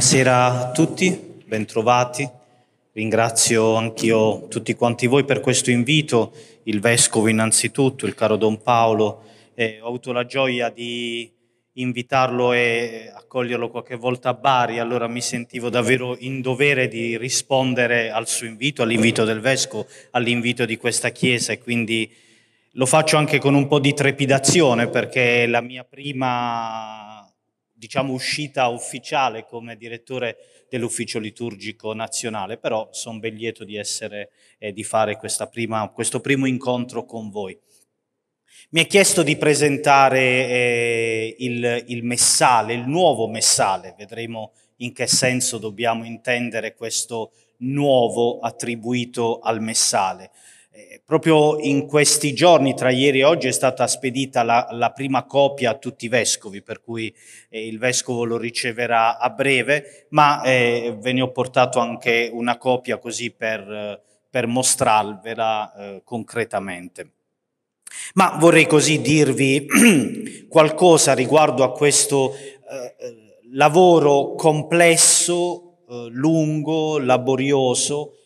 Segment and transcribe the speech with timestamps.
[0.00, 2.26] Buonasera a tutti, bentrovati.
[2.92, 6.32] Ringrazio anch'io tutti quanti voi per questo invito,
[6.62, 9.24] il Vescovo innanzitutto, il caro Don Paolo.
[9.54, 11.30] Eh, ho avuto la gioia di
[11.74, 18.10] invitarlo e accoglierlo qualche volta a Bari, allora mi sentivo davvero in dovere di rispondere
[18.10, 22.10] al suo invito, all'invito del Vescovo, all'invito di questa Chiesa e quindi
[22.72, 27.09] lo faccio anche con un po' di trepidazione perché la mia prima
[27.80, 34.72] diciamo, uscita ufficiale come direttore dell'ufficio liturgico nazionale, però sono ben lieto di essere e
[34.72, 35.18] di fare
[35.50, 37.58] prima, questo primo incontro con voi.
[38.72, 45.06] Mi è chiesto di presentare eh, il, il messale, il nuovo messale, vedremo in che
[45.06, 50.30] senso dobbiamo intendere questo nuovo attribuito al messale.
[51.10, 55.24] Eh, proprio in questi giorni, tra ieri e oggi, è stata spedita la, la prima
[55.24, 57.12] copia a tutti i vescovi, per cui
[57.48, 62.56] eh, il vescovo lo riceverà a breve, ma eh, ve ne ho portato anche una
[62.58, 67.10] copia così per, per mostrarvela eh, concretamente.
[68.14, 69.66] Ma vorrei così dirvi
[70.48, 72.94] qualcosa riguardo a questo eh,
[73.52, 75.64] lavoro complesso,
[76.12, 78.19] lungo, laborioso,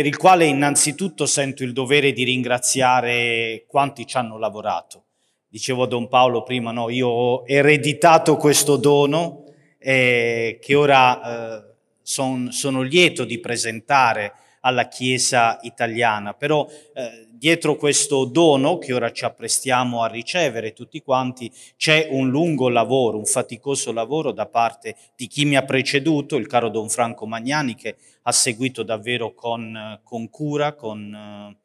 [0.00, 5.04] per il quale innanzitutto sento il dovere di ringraziare quanti ci hanno lavorato.
[5.46, 9.44] Dicevo a Don Paolo prima, no, io ho ereditato questo dono
[9.76, 17.74] eh, che ora eh, son, sono lieto di presentare alla Chiesa italiana, però eh, dietro
[17.74, 23.24] questo dono che ora ci apprestiamo a ricevere tutti quanti c'è un lungo lavoro, un
[23.24, 27.96] faticoso lavoro da parte di chi mi ha preceduto, il caro Don Franco Magnani che
[28.24, 31.56] ha seguito davvero con, con cura, con eh,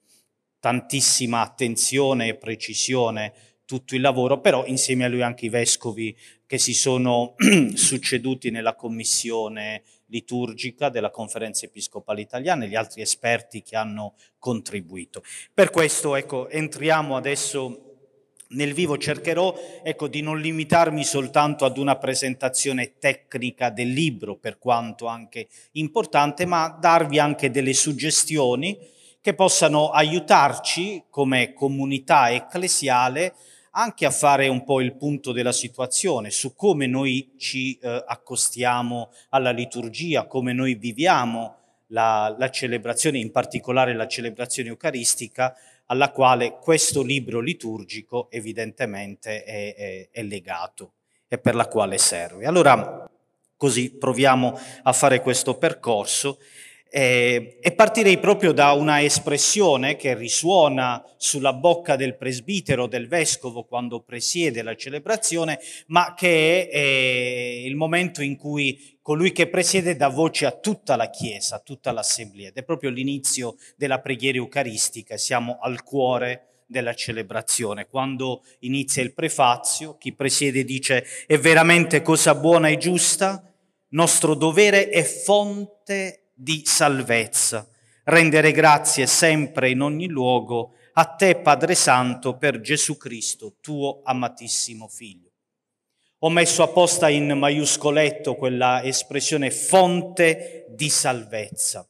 [0.62, 3.34] tantissima attenzione e precisione
[3.66, 7.36] tutto il lavoro, però insieme a lui anche i vescovi che si sono
[7.76, 9.84] succeduti nella commissione
[10.16, 15.22] liturgica della conferenza episcopale italiana e gli altri esperti che hanno contribuito.
[15.54, 17.82] Per questo ecco, entriamo adesso
[18.50, 24.58] nel vivo, cercherò ecco, di non limitarmi soltanto ad una presentazione tecnica del libro, per
[24.58, 28.78] quanto anche importante, ma darvi anche delle suggestioni
[29.20, 33.34] che possano aiutarci come comunità ecclesiale
[33.78, 39.12] anche a fare un po' il punto della situazione su come noi ci eh, accostiamo
[39.30, 45.56] alla liturgia, come noi viviamo la, la celebrazione, in particolare la celebrazione eucaristica,
[45.88, 50.94] alla quale questo libro liturgico evidentemente è, è, è legato
[51.28, 52.46] e per la quale serve.
[52.46, 53.10] Allora,
[53.58, 56.40] così proviamo a fare questo percorso
[56.98, 63.66] eh, e partirei proprio da una espressione che risuona sulla bocca del presbitero, del vescovo,
[63.66, 69.98] quando presiede la celebrazione, ma che è eh, il momento in cui colui che presiede
[69.98, 72.48] dà voce a tutta la Chiesa, a tutta l'Assemblea.
[72.48, 77.88] Ed è proprio l'inizio della preghiera eucaristica, siamo al cuore della celebrazione.
[77.88, 83.54] Quando inizia il prefazio, chi presiede dice è veramente cosa buona e giusta,
[83.90, 87.68] nostro dovere è fonte di salvezza.
[88.04, 94.88] Rendere grazie sempre in ogni luogo a te, Padre Santo, per Gesù Cristo, tuo amatissimo
[94.88, 95.32] Figlio.
[96.20, 101.88] Ho messo apposta in maiuscoletto quella espressione fonte di salvezza,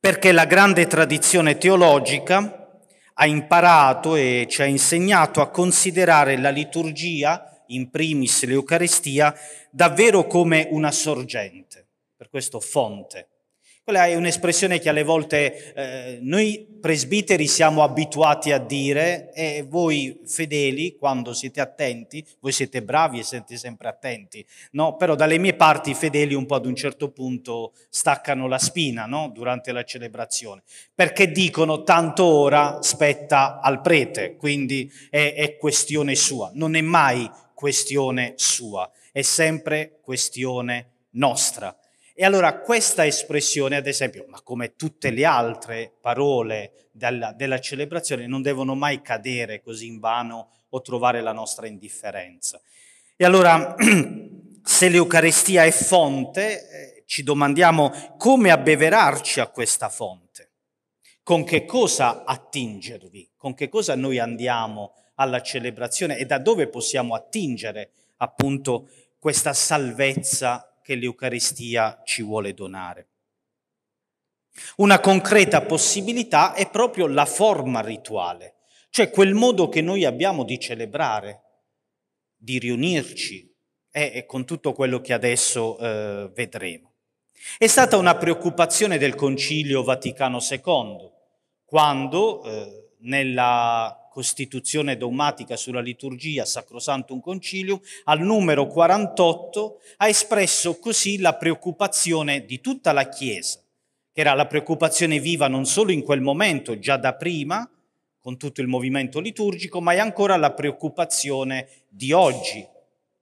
[0.00, 2.80] perché la grande tradizione teologica
[3.14, 9.34] ha imparato e ci ha insegnato a considerare la liturgia, in primis l'Eucaristia,
[9.70, 11.86] davvero come una sorgente,
[12.16, 13.28] per questo fonte.
[13.84, 20.20] Quella è un'espressione che alle volte eh, noi presbiteri siamo abituati a dire e voi
[20.24, 24.94] fedeli, quando siete attenti, voi siete bravi e siete sempre attenti, no?
[24.94, 29.06] Però dalle mie parti i fedeli un po' ad un certo punto staccano la spina,
[29.06, 29.30] no?
[29.34, 30.62] Durante la celebrazione,
[30.94, 36.52] perché dicono tanto ora spetta al prete, quindi è, è questione sua.
[36.54, 41.76] Non è mai questione sua, è sempre questione nostra.
[42.22, 48.28] E allora questa espressione, ad esempio, ma come tutte le altre parole della, della, celebrazione,
[48.28, 52.60] non devono mai cadere così in vano o trovare la nostra indifferenza.
[53.16, 53.74] E allora,
[54.62, 60.50] se l'Eucarestia è fonte, eh, ci domandiamo come abbeverarci a questa fonte,
[61.24, 66.18] con che cosa attingervi, con che cosa noi andiamo alla celebrazione?
[66.18, 68.88] E da dove possiamo attingere appunto
[69.18, 73.08] questa salvezza che l'Eucaristia ci vuole donare.
[74.76, 78.56] Una concreta possibilità è proprio la forma rituale,
[78.90, 81.42] cioè quel modo che noi abbiamo di celebrare,
[82.36, 83.50] di riunirci,
[83.94, 86.94] e con tutto quello che adesso eh, vedremo.
[87.58, 91.10] È stata una preoccupazione del Concilio Vaticano II,
[91.64, 101.18] quando eh, nella Costituzione dogmatica sulla liturgia Sacrosantum Concilium, al numero 48, ha espresso così
[101.18, 103.58] la preoccupazione di tutta la Chiesa,
[104.12, 107.68] che era la preoccupazione viva non solo in quel momento, già da prima,
[108.20, 112.64] con tutto il movimento liturgico, ma è ancora la preoccupazione di oggi,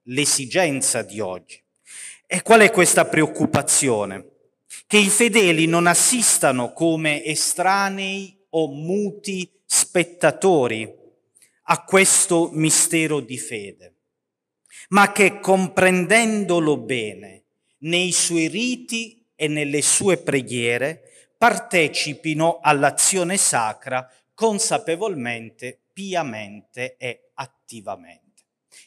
[0.02, 1.62] l'esigenza di oggi.
[2.26, 4.26] E qual è questa preoccupazione?
[4.86, 9.48] Che i fedeli non assistano come estranei o muti
[9.90, 10.88] spettatori
[11.64, 13.94] a questo mistero di fede,
[14.90, 17.42] ma che comprendendolo bene
[17.78, 28.29] nei suoi riti e nelle sue preghiere partecipino all'azione sacra consapevolmente, piamente e attivamente.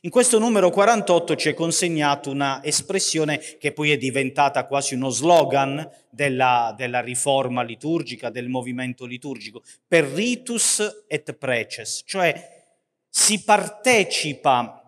[0.01, 5.09] In questo numero 48 ci è consegnato una espressione che poi è diventata quasi uno
[5.09, 12.65] slogan della, della, riforma liturgica, del movimento liturgico, per ritus et preces, cioè
[13.09, 14.79] si partecipa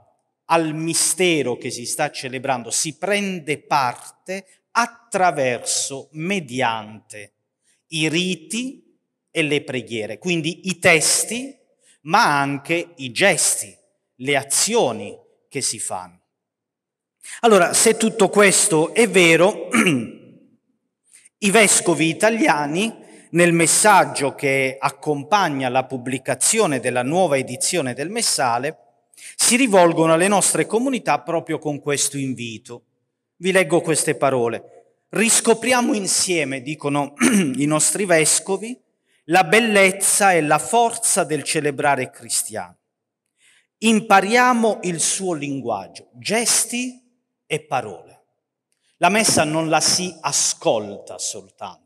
[0.46, 7.34] al mistero che si sta celebrando, si prende parte attraverso, mediante
[7.88, 8.98] i riti
[9.30, 11.54] e le preghiere, quindi i testi,
[12.02, 13.84] ma anche i gesti
[14.18, 15.18] le azioni
[15.50, 16.20] che si fanno.
[17.42, 19.70] Allora, se tutto questo è vero,
[21.40, 28.78] i vescovi italiani nel messaggio che accompagna la pubblicazione della nuova edizione del Messale
[29.36, 32.84] si rivolgono alle nostre comunità proprio con questo invito.
[33.38, 35.04] Vi leggo queste parole.
[35.10, 37.14] Riscopriamo insieme, dicono
[37.56, 38.80] i nostri vescovi,
[39.26, 42.78] la bellezza e la forza del celebrare cristiano
[43.78, 47.02] impariamo il suo linguaggio, gesti
[47.46, 48.24] e parole.
[48.98, 51.84] La messa non la si ascolta soltanto.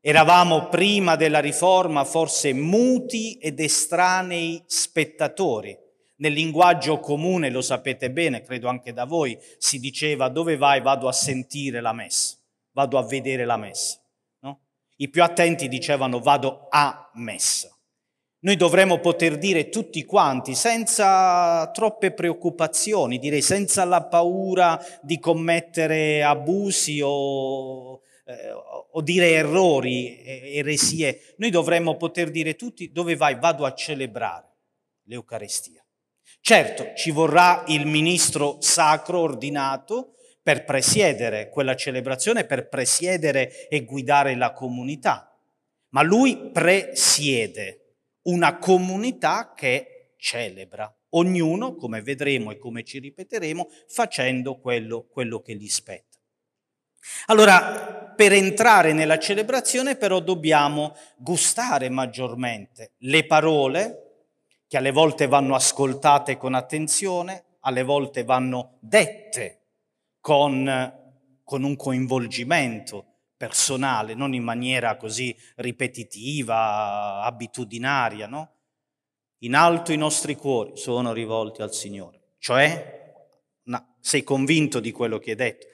[0.00, 5.76] Eravamo prima della riforma forse muti ed estranei spettatori.
[6.18, 11.08] Nel linguaggio comune, lo sapete bene, credo anche da voi, si diceva dove vai vado
[11.08, 12.36] a sentire la messa,
[12.70, 14.00] vado a vedere la messa.
[14.40, 14.60] No?
[14.96, 17.75] I più attenti dicevano vado a messa.
[18.46, 26.22] Noi dovremmo poter dire tutti quanti, senza troppe preoccupazioni, direi senza la paura di commettere
[26.22, 28.52] abusi o, eh,
[28.92, 33.36] o dire errori, eresie, noi dovremmo poter dire tutti dove vai?
[33.36, 34.46] Vado a celebrare
[35.06, 35.84] l'Eucarestia.
[36.40, 44.36] Certo, ci vorrà il ministro sacro ordinato per presiedere quella celebrazione, per presiedere e guidare
[44.36, 45.36] la comunità,
[45.88, 47.80] ma lui presiede
[48.26, 55.54] una comunità che celebra, ognuno, come vedremo e come ci ripeteremo, facendo quello, quello che
[55.54, 56.16] gli spetta.
[57.26, 64.02] Allora, per entrare nella celebrazione però dobbiamo gustare maggiormente le parole
[64.66, 69.60] che alle volte vanno ascoltate con attenzione, alle volte vanno dette
[70.20, 70.92] con,
[71.44, 73.05] con un coinvolgimento,
[73.36, 78.52] personale, non in maniera così ripetitiva, abitudinaria, no?
[79.40, 82.34] In alto i nostri cuori sono rivolti al Signore.
[82.38, 83.14] Cioè,
[83.64, 85.66] no, sei convinto di quello che hai detto.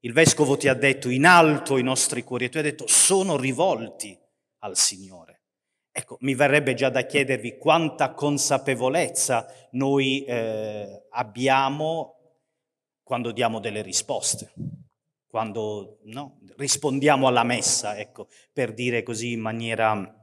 [0.00, 3.36] Il vescovo ti ha detto in alto i nostri cuori e tu hai detto sono
[3.36, 4.18] rivolti
[4.60, 5.42] al Signore.
[5.92, 12.16] Ecco, mi verrebbe già da chiedervi quanta consapevolezza noi eh, abbiamo
[13.02, 14.52] quando diamo delle risposte
[15.32, 20.14] quando no, rispondiamo alla messa, ecco, per dire così in maniera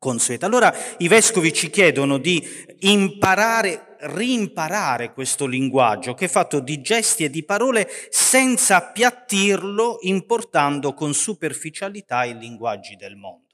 [0.00, 0.46] consueta.
[0.46, 2.44] Allora i vescovi ci chiedono di
[2.80, 10.92] imparare, rimparare questo linguaggio che è fatto di gesti e di parole senza appiattirlo importando
[10.92, 13.46] con superficialità i linguaggi del mondo.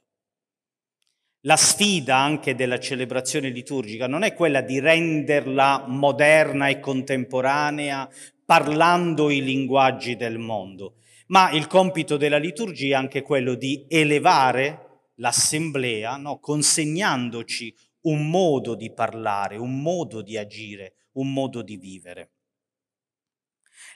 [1.46, 8.08] La sfida anche della celebrazione liturgica non è quella di renderla moderna e contemporanea,
[8.44, 10.96] parlando i linguaggi del mondo,
[11.28, 16.38] ma il compito della liturgia è anche quello di elevare l'assemblea, no?
[16.38, 22.30] consegnandoci un modo di parlare, un modo di agire, un modo di vivere.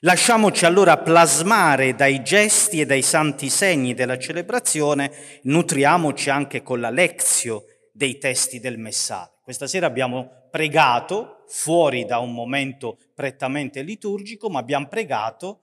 [0.00, 6.90] Lasciamoci allora plasmare dai gesti e dai santi segni della celebrazione, nutriamoci anche con la
[6.90, 9.40] lezio dei testi del messaggio.
[9.42, 15.62] Questa sera abbiamo pregato fuori da un momento prettamente liturgico, ma abbiamo pregato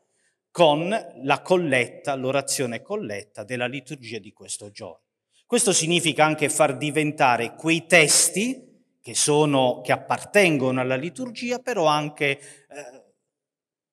[0.51, 5.03] con la colletta, l'orazione colletta della liturgia di questo giorno.
[5.45, 8.65] Questo significa anche far diventare quei testi
[9.01, 13.03] che, sono, che appartengono alla liturgia, però anche eh,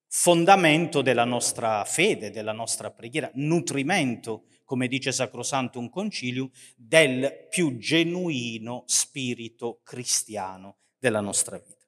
[0.08, 8.84] fondamento della nostra fede, della nostra preghiera, nutrimento, come dice Sacrosantum Concilium, del più genuino
[8.86, 11.81] spirito cristiano della nostra vita.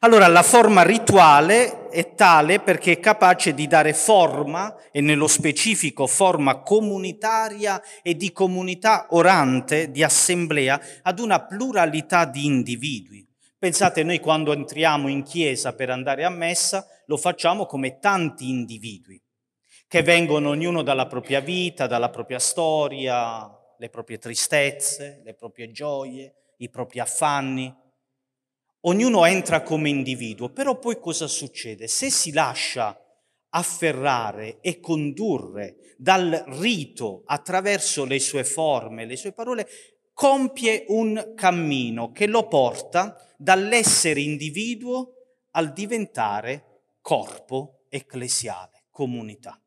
[0.00, 6.06] Allora la forma rituale è tale perché è capace di dare forma, e nello specifico
[6.06, 13.26] forma comunitaria e di comunità orante, di assemblea, ad una pluralità di individui.
[13.58, 19.20] Pensate, noi quando entriamo in chiesa per andare a messa, lo facciamo come tanti individui,
[19.88, 26.34] che vengono ognuno dalla propria vita, dalla propria storia, le proprie tristezze, le proprie gioie,
[26.58, 27.74] i propri affanni,
[28.86, 31.88] Ognuno entra come individuo, però poi cosa succede?
[31.88, 32.98] Se si lascia
[33.50, 39.66] afferrare e condurre dal rito attraverso le sue forme, le sue parole,
[40.12, 45.14] compie un cammino che lo porta dall'essere individuo
[45.52, 49.58] al diventare corpo ecclesiale, comunità.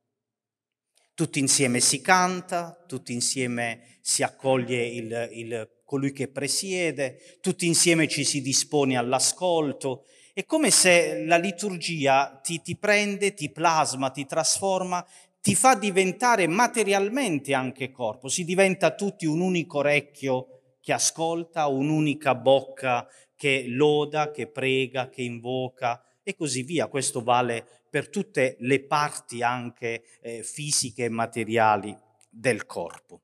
[1.16, 8.10] Tutti insieme si canta, tutti insieme si accoglie il, il colui che presiede, tutti insieme
[8.10, 10.03] ci si dispone all'ascolto.
[10.34, 15.03] È come se la liturgia ti, ti prende, ti plasma, ti trasforma,
[15.39, 22.36] ti fa diventare materialmente anche corpo, si diventa tutti un unico orecchio che ascolta, un'unica
[22.36, 26.88] bocca che loda, che prega, che invoca e così via.
[26.88, 31.98] Questo vale per tutte le parti anche eh, fisiche e materiali
[32.29, 33.22] del corpo.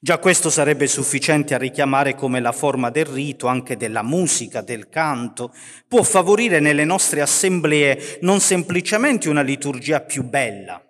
[0.00, 4.88] Già questo sarebbe sufficiente a richiamare come la forma del rito, anche della musica, del
[4.88, 5.52] canto,
[5.86, 10.82] può favorire nelle nostre assemblee non semplicemente una liturgia più bella,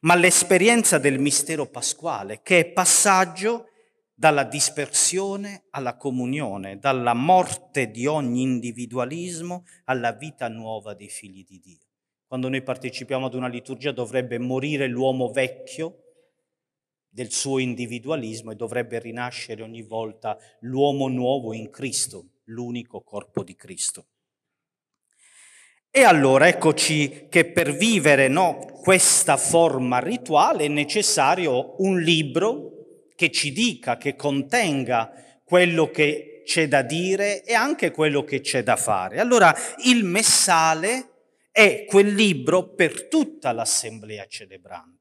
[0.00, 3.66] ma l'esperienza del mistero pasquale, che è passaggio
[4.14, 11.58] dalla dispersione alla comunione, dalla morte di ogni individualismo alla vita nuova dei figli di
[11.58, 11.84] Dio.
[12.26, 16.05] Quando noi partecipiamo ad una liturgia dovrebbe morire l'uomo vecchio,
[17.16, 23.56] del suo individualismo e dovrebbe rinascere ogni volta l'uomo nuovo in Cristo, l'unico corpo di
[23.56, 24.08] Cristo.
[25.90, 33.30] E allora eccoci che per vivere no, questa forma rituale è necessario un libro che
[33.30, 35.10] ci dica, che contenga
[35.42, 39.20] quello che c'è da dire e anche quello che c'è da fare.
[39.20, 39.54] Allora
[39.86, 41.12] il messale
[41.50, 44.95] è quel libro per tutta l'assemblea celebrante.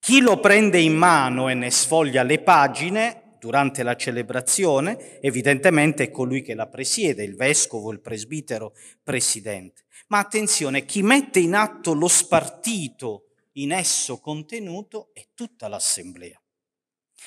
[0.00, 6.10] Chi lo prende in mano e ne sfoglia le pagine durante la celebrazione, evidentemente è
[6.10, 9.84] colui che la presiede, il vescovo, il presbitero, presidente.
[10.08, 16.40] Ma attenzione, chi mette in atto lo spartito in esso contenuto è tutta l'assemblea,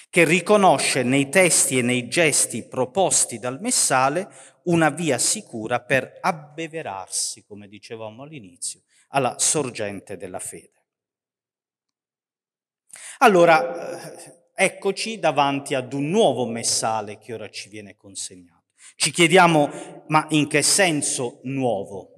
[0.10, 4.30] che riconosce nei testi e nei gesti proposti dal messale
[4.64, 10.81] una via sicura per abbeverarsi, come dicevamo all'inizio, alla sorgente della fede.
[13.24, 18.70] Allora, eh, eccoci davanti ad un nuovo messale che ora ci viene consegnato.
[18.96, 22.14] Ci chiediamo, ma in che senso nuovo?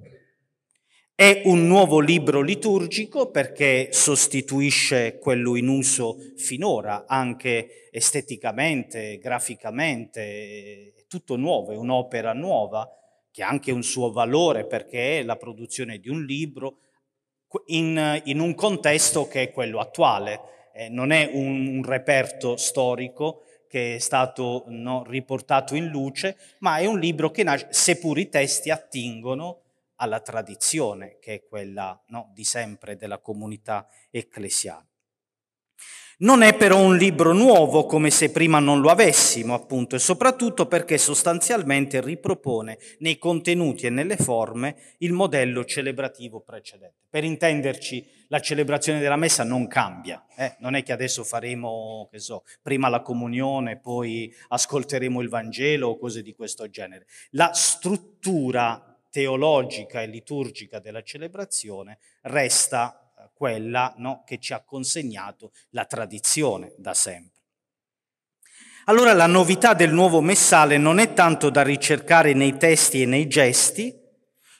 [1.14, 11.04] È un nuovo libro liturgico perché sostituisce quello in uso finora, anche esteticamente, graficamente, è
[11.06, 12.88] tutto nuovo, è un'opera nuova
[13.30, 16.78] che ha anche un suo valore perché è la produzione di un libro
[17.66, 23.42] in, in un contesto che è quello attuale eh, non è un, un, reperto storico
[23.68, 28.28] che è stato no, riportato in luce, ma è un libro che nasce, seppur i
[28.28, 29.62] testi attingono
[29.96, 34.93] alla tradizione, che è quella no, di sempre della comunità ecclesiale.
[36.18, 40.66] Non è però un libro nuovo come se prima non lo avessimo, appunto, e soprattutto
[40.66, 46.94] perché sostanzialmente ripropone nei contenuti e nelle forme il modello celebrativo precedente.
[47.10, 50.54] Per intenderci, la celebrazione della messa non cambia, eh?
[50.60, 55.98] non è che adesso faremo, che so, prima la comunione, poi ascolteremo il Vangelo o
[55.98, 57.06] cose di questo genere.
[57.30, 63.03] La struttura teologica e liturgica della celebrazione resta
[63.34, 67.32] quella no, che ci ha consegnato la tradizione da sempre.
[68.86, 73.26] Allora la novità del nuovo messale non è tanto da ricercare nei testi e nei
[73.26, 73.94] gesti,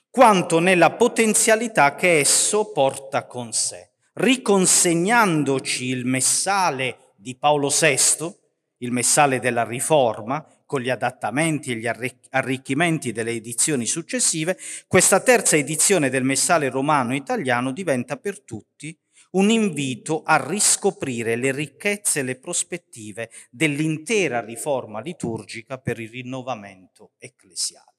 [0.08, 8.34] quanto nella potenzialità che esso porta con sé, riconsegnandoci il messale di Paolo VI,
[8.78, 11.86] il messale della Riforma, con gli adattamenti e gli
[12.30, 18.98] arricchimenti delle edizioni successive, questa terza edizione del Messale romano italiano diventa per tutti
[19.34, 27.12] un invito a riscoprire le ricchezze e le prospettive dell'intera riforma liturgica per il rinnovamento
[27.18, 27.94] ecclesiale.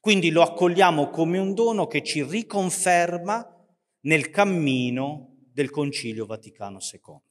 [0.00, 3.68] Quindi lo accogliamo come un dono che ci riconferma
[4.00, 7.29] nel cammino del Concilio Vaticano II.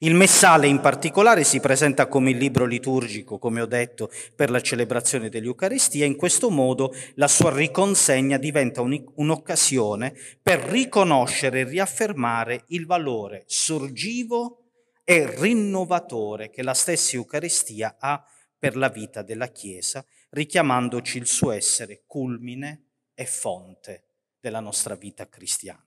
[0.00, 4.60] Il Messale in particolare si presenta come il libro liturgico, come ho detto, per la
[4.60, 12.84] celebrazione dell'Eucaristia in questo modo la sua riconsegna diventa un'occasione per riconoscere e riaffermare il
[12.84, 14.64] valore sorgivo
[15.02, 18.22] e rinnovatore che la stessa Eucaristia ha
[18.58, 25.26] per la vita della Chiesa, richiamandoci il suo essere culmine e fonte della nostra vita
[25.26, 25.85] cristiana.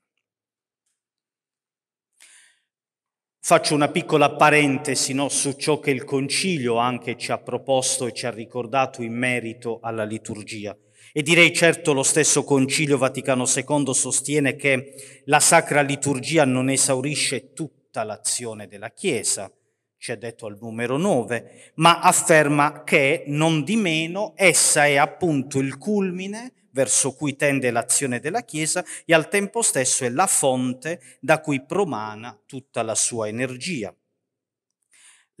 [3.42, 8.12] Faccio una piccola parentesi no, su ciò che il Concilio anche ci ha proposto e
[8.12, 10.76] ci ha ricordato in merito alla liturgia.
[11.10, 17.54] E direi certo lo stesso Concilio Vaticano II sostiene che la Sacra Liturgia non esaurisce
[17.54, 19.50] tutta l'azione della Chiesa,
[19.96, 25.60] ci è detto al numero 9, ma afferma che non di meno essa è appunto
[25.60, 31.00] il culmine verso cui tende l'azione della Chiesa e al tempo stesso è la fonte
[31.20, 33.94] da cui promana tutta la sua energia.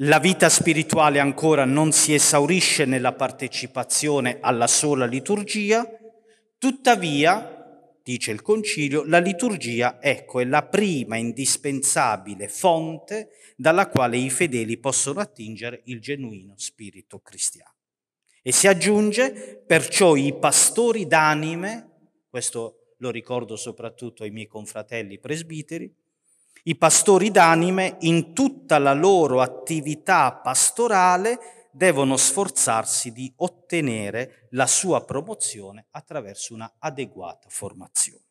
[0.02, 5.86] La vita spirituale ancora non si esaurisce nella partecipazione alla sola liturgia,
[6.56, 14.30] tuttavia, dice il Concilio, la liturgia, ecco, è la prima indispensabile fonte dalla quale i
[14.30, 17.79] fedeli possono attingere il genuino spirito cristiano.
[18.42, 21.90] E si aggiunge, perciò i pastori d'anime,
[22.30, 25.92] questo lo ricordo soprattutto ai miei confratelli presbiteri,
[26.64, 35.04] i pastori d'anime in tutta la loro attività pastorale devono sforzarsi di ottenere la sua
[35.04, 38.24] promozione attraverso una adeguata formazione.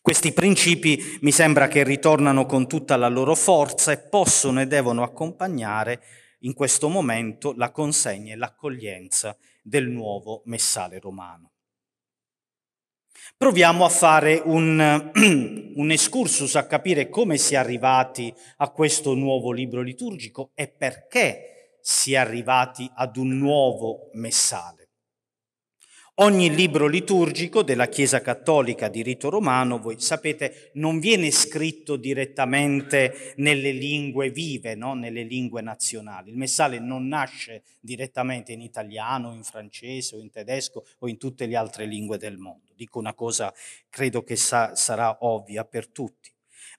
[0.00, 5.02] Questi principi mi sembra che ritornano con tutta la loro forza e possono e devono
[5.02, 6.02] accompagnare
[6.44, 11.50] in questo momento la consegna e l'accoglienza del nuovo messale romano.
[13.36, 15.10] Proviamo a fare un,
[15.76, 21.78] un excursus a capire come si è arrivati a questo nuovo libro liturgico e perché
[21.80, 24.83] si è arrivati ad un nuovo messale.
[26.18, 33.34] Ogni libro liturgico della Chiesa Cattolica di rito romano, voi sapete, non viene scritto direttamente
[33.38, 34.94] nelle lingue vive, no?
[34.94, 36.30] nelle lingue nazionali.
[36.30, 41.46] Il messale non nasce direttamente in italiano, in francese o in tedesco o in tutte
[41.46, 42.70] le altre lingue del mondo.
[42.76, 43.52] Dico una cosa,
[43.90, 46.30] credo che sa- sarà ovvia per tutti.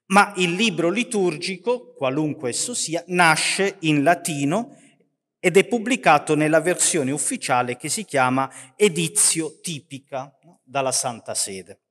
[0.07, 4.77] Ma il libro liturgico, qualunque esso sia, nasce in latino
[5.45, 10.61] ed è pubblicato nella versione ufficiale che si chiama Edizio Tipica no?
[10.63, 11.81] dalla Santa Sede.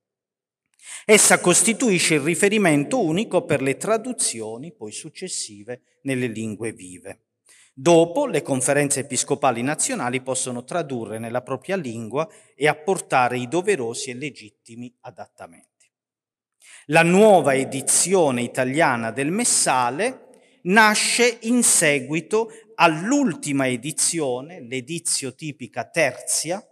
[1.04, 7.26] Essa costituisce il riferimento unico per le traduzioni poi successive nelle lingue vive.
[7.72, 14.14] Dopo le conferenze episcopali nazionali possono tradurre nella propria lingua e apportare i doverosi e
[14.14, 15.88] legittimi adattamenti.
[16.86, 20.22] La nuova edizione italiana del Messale
[20.64, 26.64] nasce in seguito all'ultima edizione, l'edizio tipica terzia,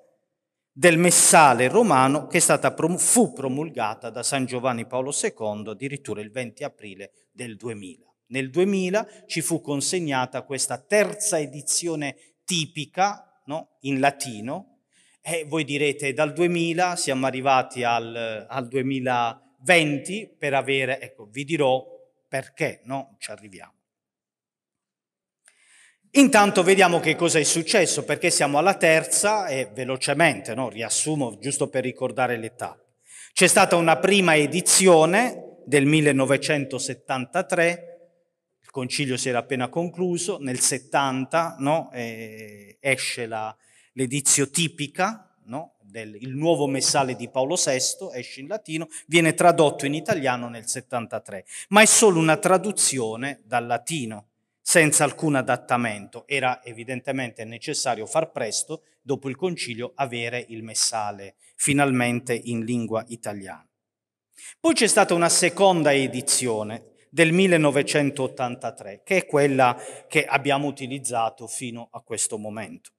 [0.74, 6.64] del Messale romano che stata, fu promulgata da San Giovanni Paolo II addirittura il 20
[6.64, 8.06] aprile del 2000.
[8.28, 13.76] Nel 2000 ci fu consegnata questa terza edizione tipica no?
[13.80, 14.78] in latino
[15.20, 21.84] e voi direte dal 2000 siamo arrivati al, al 2020 per avere, ecco vi dirò
[22.26, 23.16] perché no?
[23.18, 23.81] ci arriviamo.
[26.14, 30.68] Intanto vediamo che cosa è successo, perché siamo alla terza e velocemente, no?
[30.68, 32.78] riassumo giusto per ricordare l'età.
[33.32, 38.10] C'è stata una prima edizione del 1973,
[38.60, 41.88] il concilio si era appena concluso, nel 70 no?
[41.92, 43.56] esce la,
[43.92, 45.76] l'edizio tipica, no?
[45.80, 50.66] del, il nuovo messale di Paolo VI, esce in latino, viene tradotto in italiano nel
[50.66, 54.26] 73, ma è solo una traduzione dal latino
[54.62, 56.24] senza alcun adattamento.
[56.26, 63.66] Era evidentemente necessario far presto, dopo il concilio, avere il messale finalmente in lingua italiana.
[64.58, 69.76] Poi c'è stata una seconda edizione del 1983, che è quella
[70.08, 72.92] che abbiamo utilizzato fino a questo momento.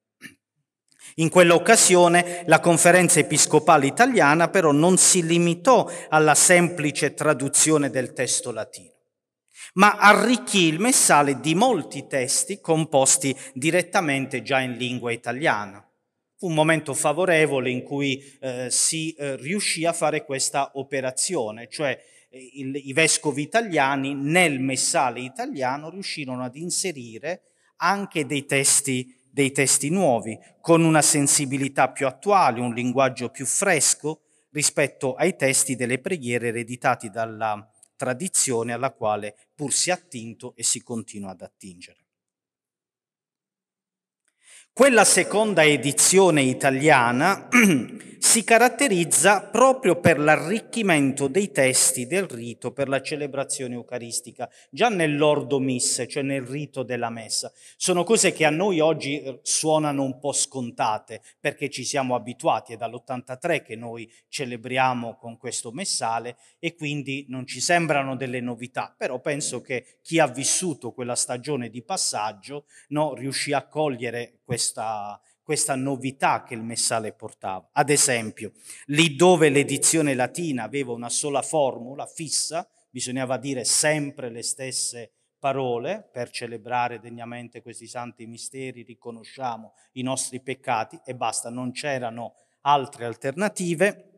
[1.16, 8.52] In quell'occasione la conferenza episcopale italiana però non si limitò alla semplice traduzione del testo
[8.52, 8.93] latino
[9.74, 15.86] ma arricchì il messale di molti testi composti direttamente già in lingua italiana.
[16.38, 21.98] Fu un momento favorevole in cui eh, si eh, riuscì a fare questa operazione, cioè
[22.30, 27.44] eh, il, i vescovi italiani nel messale italiano riuscirono ad inserire
[27.78, 34.22] anche dei testi dei testi nuovi, con una sensibilità più attuale, un linguaggio più fresco
[34.52, 40.64] rispetto ai testi delle preghiere ereditati dalla tradizione alla quale pur si è attinto e
[40.64, 42.03] si continua ad attingere.
[44.76, 47.48] Quella seconda edizione italiana
[48.18, 55.60] si caratterizza proprio per l'arricchimento dei testi del rito per la celebrazione eucaristica, già nell'ordo
[55.60, 57.52] misse, cioè nel rito della messa.
[57.78, 62.74] Sono cose che a noi oggi eh, suonano un po' scontate perché ci siamo abituati,
[62.74, 68.96] è dall'83 che noi celebriamo con questo messale e quindi non ci sembrano delle novità,
[68.98, 74.63] però penso che chi ha vissuto quella stagione di passaggio no, riuscì a cogliere questa
[75.44, 77.70] questa novità che il messale portava.
[77.74, 78.54] Ad esempio,
[78.86, 86.08] lì dove l'edizione latina aveva una sola formula fissa, bisognava dire sempre le stesse parole
[86.10, 93.04] per celebrare degnamente questi santi misteri, riconosciamo i nostri peccati e basta, non c'erano altre
[93.04, 94.13] alternative.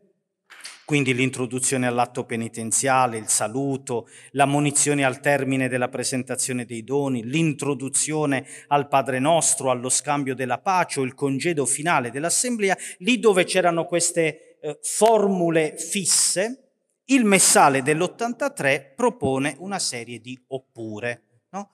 [0.86, 8.86] Quindi l'introduzione all'atto penitenziale, il saluto, l'ammonizione al termine della presentazione dei doni, l'introduzione al
[8.86, 14.58] Padre Nostro, allo scambio della pace o il congedo finale dell'assemblea, lì dove c'erano queste
[14.60, 16.66] eh, formule fisse,
[17.06, 21.22] il messale dell'83 propone una serie di oppure.
[21.50, 21.70] No?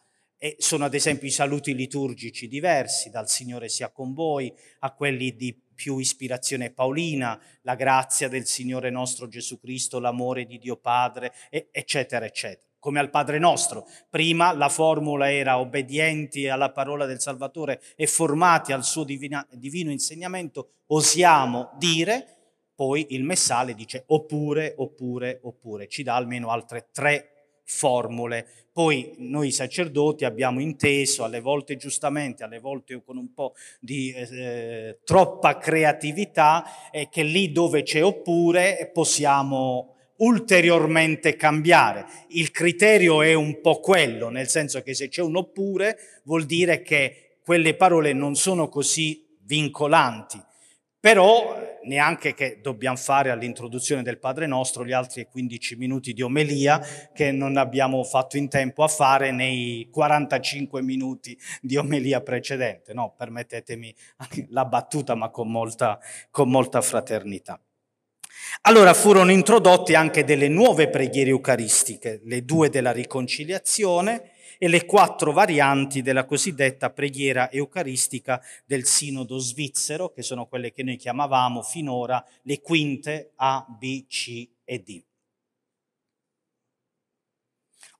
[0.56, 5.54] Sono ad esempio i saluti liturgici diversi, dal Signore sia con voi a quelli di
[5.82, 12.24] più ispirazione paolina, la grazia del Signore nostro Gesù Cristo, l'amore di Dio Padre, eccetera,
[12.24, 12.70] eccetera.
[12.78, 13.88] Come al Padre nostro.
[14.08, 19.90] Prima la formula era obbedienti alla parola del Salvatore e formati al suo divina, divino
[19.90, 22.26] insegnamento, osiamo dire,
[22.76, 25.88] poi il messale dice oppure, oppure, oppure.
[25.88, 28.46] Ci dà almeno altre tre formule.
[28.72, 34.98] Poi noi sacerdoti abbiamo inteso, alle volte giustamente, alle volte con un po' di eh,
[35.04, 42.06] troppa creatività, eh, che lì dove c'è oppure possiamo ulteriormente cambiare.
[42.28, 46.82] Il criterio è un po' quello, nel senso che se c'è un oppure vuol dire
[46.82, 50.40] che quelle parole non sono così vincolanti,
[50.98, 56.80] però neanche che dobbiamo fare all'introduzione del Padre Nostro gli altri 15 minuti di omelia
[57.12, 62.92] che non abbiamo fatto in tempo a fare nei 45 minuti di omelia precedente.
[62.92, 63.94] No, permettetemi
[64.50, 65.98] la battuta, ma con molta,
[66.30, 67.60] con molta fraternità.
[68.62, 74.31] Allora furono introdotte anche delle nuove preghiere eucaristiche, le due della riconciliazione
[74.62, 80.84] e le quattro varianti della cosiddetta preghiera eucaristica del sinodo svizzero, che sono quelle che
[80.84, 85.02] noi chiamavamo finora le quinte A, B, C e D.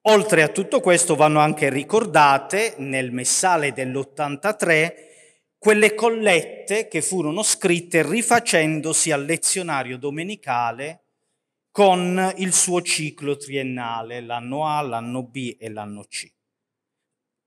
[0.02, 4.94] Oltre a tutto questo vanno anche ricordate nel messale dell'83
[5.58, 11.06] quelle collette che furono scritte rifacendosi al lezionario domenicale
[11.72, 16.32] con il suo ciclo triennale, l'anno A, l'anno B e l'anno C.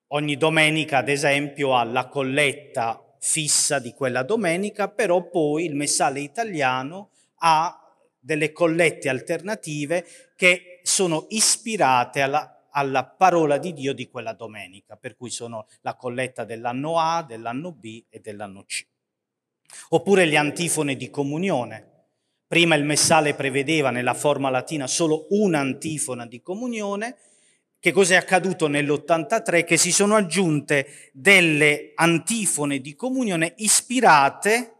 [0.10, 6.20] Ogni domenica, ad esempio, ha la colletta fissa di quella domenica, però poi il messale
[6.20, 7.80] italiano ha
[8.20, 15.16] delle collette alternative che sono ispirate alla, alla parola di Dio di quella domenica, per
[15.16, 18.86] cui sono la colletta dell'anno A, dell'anno B e dell'anno C.
[19.90, 21.94] Oppure le antifone di comunione.
[22.48, 27.18] Prima il messale prevedeva nella forma latina solo un'antifona di comunione,
[27.86, 29.64] che cosa è accaduto nell'83?
[29.64, 34.74] Che si sono aggiunte delle antifone di comunione ispirate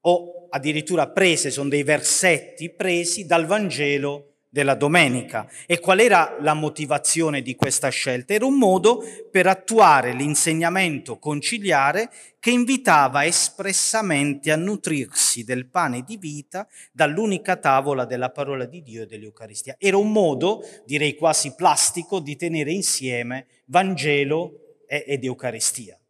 [0.00, 5.48] o addirittura prese, sono dei versetti presi dal Vangelo della domenica.
[5.66, 8.32] E qual era la motivazione di questa scelta?
[8.32, 16.16] Era un modo per attuare l'insegnamento conciliare che invitava espressamente a nutrirsi del pane di
[16.16, 19.76] vita dall'unica tavola della parola di Dio e dell'Eucaristia.
[19.78, 26.00] Era un modo, direi quasi plastico, di tenere insieme Vangelo ed Eucaristia,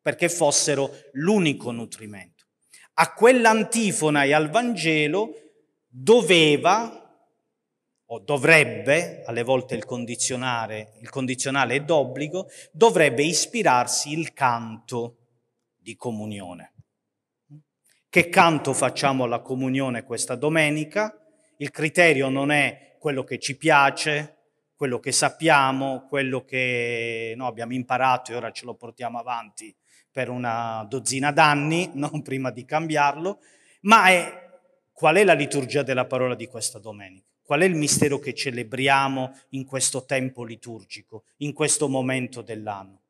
[0.00, 2.44] perché fossero l'unico nutrimento.
[3.00, 5.30] A quell'antifona e al Vangelo
[5.88, 7.07] doveva
[8.10, 15.16] o dovrebbe, alle volte il il condizionale è d'obbligo, dovrebbe ispirarsi il canto
[15.76, 16.72] di comunione.
[18.08, 21.14] Che canto facciamo alla comunione questa domenica?
[21.58, 24.36] Il criterio non è quello che ci piace,
[24.74, 29.74] quello che sappiamo, quello che no, abbiamo imparato e ora ce lo portiamo avanti
[30.10, 33.40] per una dozzina d'anni, non prima di cambiarlo,
[33.82, 34.46] ma è
[34.92, 37.26] qual è la liturgia della parola di questa domenica?
[37.48, 43.00] Qual è il mistero che celebriamo in questo tempo liturgico, in questo momento dell'anno?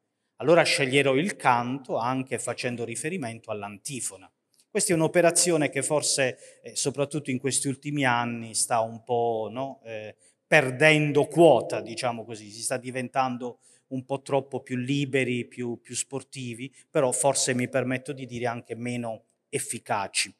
[0.41, 4.31] allora sceglierò il canto anche facendo riferimento all'antifona.
[4.71, 9.81] Questa è un'operazione che forse, eh, soprattutto in questi ultimi anni, sta un po' no,
[9.85, 10.15] eh,
[10.47, 16.73] perdendo quota, diciamo così, si sta diventando un po' troppo più liberi, più, più sportivi,
[16.91, 20.33] però forse mi permetto di dire anche meno efficaci.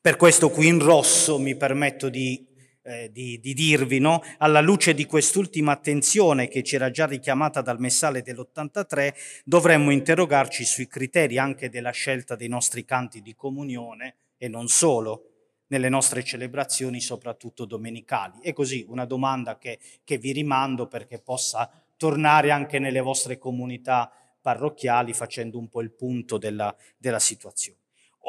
[0.00, 2.44] Per questo qui in rosso mi permetto di,
[2.88, 4.22] eh, di, di dirvi, no?
[4.38, 10.64] alla luce di quest'ultima attenzione che ci era già richiamata dal messale dell'83, dovremmo interrogarci
[10.64, 15.24] sui criteri anche della scelta dei nostri canti di comunione e non solo
[15.68, 18.40] nelle nostre celebrazioni, soprattutto domenicali.
[18.40, 24.10] E così una domanda che, che vi rimando perché possa tornare anche nelle vostre comunità
[24.40, 27.77] parrocchiali facendo un po' il punto della, della situazione.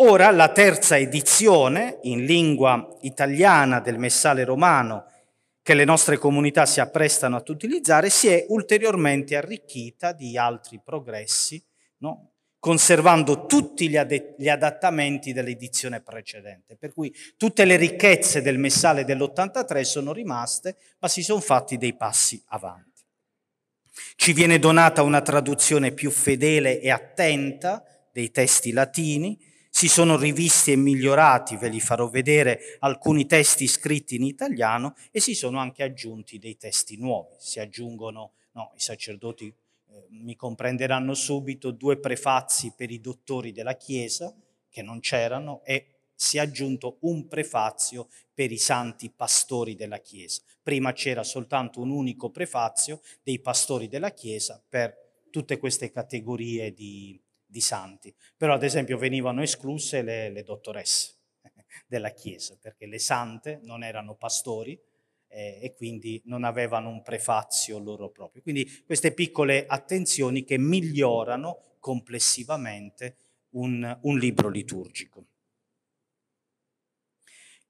[0.01, 5.11] Ora la terza edizione in lingua italiana del Messale romano
[5.61, 11.61] che le nostre comunità si apprestano ad utilizzare si è ulteriormente arricchita di altri progressi,
[11.97, 12.31] no?
[12.59, 16.77] conservando tutti gli, ad- gli, adattamenti dell'edizione precedente.
[16.77, 21.93] Per cui tutte le ricchezze del Messale dell'83 sono rimaste, ma si sono fatti dei
[21.93, 23.03] passi avanti.
[24.15, 27.83] Ci viene donata una traduzione più fedele e attenta
[28.13, 29.47] dei testi latini,
[29.79, 35.21] si sono rivisti e migliorati, ve li farò vedere, alcuni testi scritti in italiano e
[35.21, 37.35] si sono anche aggiunti dei testi nuovi.
[37.37, 43.77] Si aggiungono, no, i sacerdoti eh, mi comprenderanno subito, due prefazi per i dottori della
[43.77, 44.35] Chiesa,
[44.69, 50.41] che non c'erano, e si è aggiunto un prefazio per i santi pastori della Chiesa.
[50.61, 54.93] Prima c'era soltanto un unico prefazio dei pastori della Chiesa per
[55.29, 57.17] tutte queste categorie di,
[57.49, 61.15] di santi, però ad esempio venivano escluse le, le dottoresse
[61.87, 64.79] della Chiesa, perché le sante non erano pastori
[65.27, 68.41] eh, e quindi non avevano un prefazio loro proprio.
[68.43, 73.15] Quindi queste piccole attenzioni che migliorano complessivamente
[73.51, 75.25] un, un libro liturgico.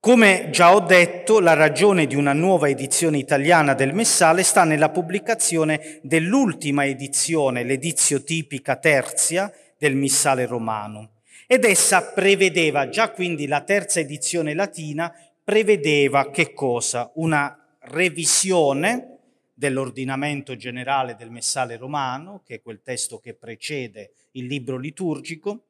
[0.02, 4.92] Come già ho detto, la ragione di una nuova edizione italiana del Messale sta nella
[4.92, 11.22] pubblicazione dell'ultima edizione, l'edizio tipica terzia, del Missale romano.
[11.48, 15.12] Ed essa prevedeva, già quindi la terza edizione latina,
[15.44, 17.10] prevedeva che cosa?
[17.16, 19.18] Una revisione
[19.54, 25.64] dell'ordinamento generale del Messale romano, che è quel testo che precede il libro liturgico,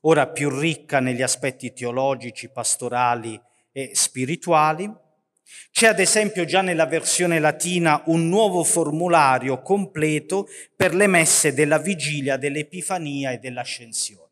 [0.00, 3.40] ora più ricca negli aspetti teologici, pastorali
[3.72, 4.92] e spirituali,
[5.70, 11.78] c'è ad esempio già nella versione latina un nuovo formulario completo per le messe della
[11.78, 14.30] vigilia, dell'Epifania e dell'Ascensione.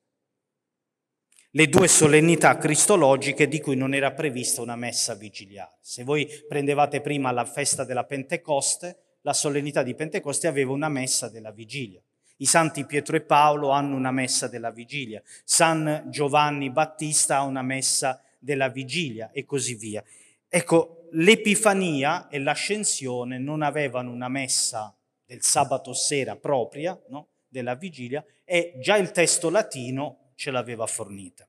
[1.55, 5.77] Le due solennità cristologiche di cui non era prevista una messa vigiliare.
[5.83, 11.29] Se voi prendevate prima la festa della Pentecoste, la solennità di Pentecoste aveva una messa
[11.29, 12.01] della vigilia.
[12.39, 17.63] I santi Pietro e Paolo hanno una messa della vigilia, San Giovanni Battista ha una
[17.63, 20.03] messa della vigilia e così via.
[20.49, 27.29] Ecco, l'Epifania e l'Ascensione non avevano una messa del sabato sera propria, no?
[27.49, 31.47] della vigilia, e già il testo latino ce l'aveva fornita.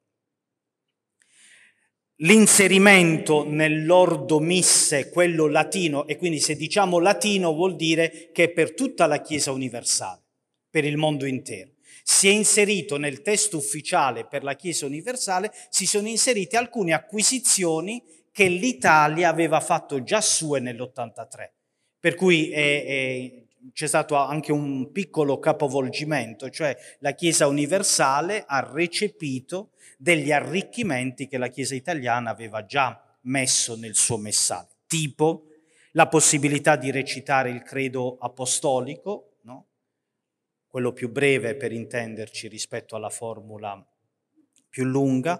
[2.17, 8.73] L'inserimento nell'ordo misse, quello latino, e quindi se diciamo latino vuol dire che è per
[8.73, 10.21] tutta la Chiesa universale,
[10.69, 11.71] per il mondo intero.
[12.03, 18.03] Si è inserito nel testo ufficiale per la Chiesa universale, si sono inserite alcune acquisizioni
[18.33, 21.51] che l'Italia aveva fatto già sue nell'83.
[21.99, 28.67] Per cui è, è, c'è stato anche un piccolo capovolgimento, cioè la Chiesa universale ha
[28.73, 35.45] recepito degli arricchimenti che la Chiesa italiana aveva già messo nel suo messaggio, tipo
[35.91, 39.67] la possibilità di recitare il credo apostolico, no?
[40.67, 43.79] quello più breve per intenderci rispetto alla formula
[44.67, 45.39] più lunga,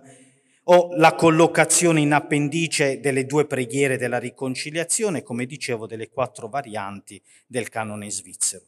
[0.66, 7.22] o la collocazione in appendice delle due preghiere della riconciliazione, come dicevo, delle quattro varianti
[7.48, 8.66] del canone svizzero.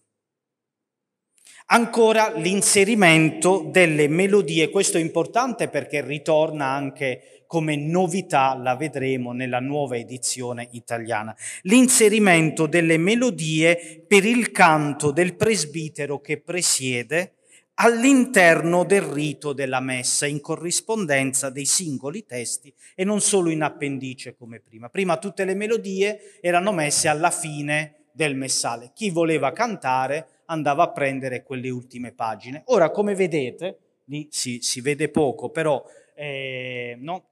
[1.68, 9.60] Ancora l'inserimento delle melodie, questo è importante perché ritorna anche come novità, la vedremo nella
[9.60, 17.35] nuova edizione italiana, l'inserimento delle melodie per il canto del presbitero che presiede
[17.76, 24.36] all'interno del rito della messa, in corrispondenza dei singoli testi e non solo in appendice
[24.36, 24.90] come prima.
[24.90, 28.92] Prima tutte le melodie erano messe alla fine del messale.
[28.94, 32.64] Chi voleva cantare andava a prendere quelle ultime pagine.
[32.68, 35.84] Ora, come vedete, lì si, si vede poco, però
[36.16, 37.26] eh, no?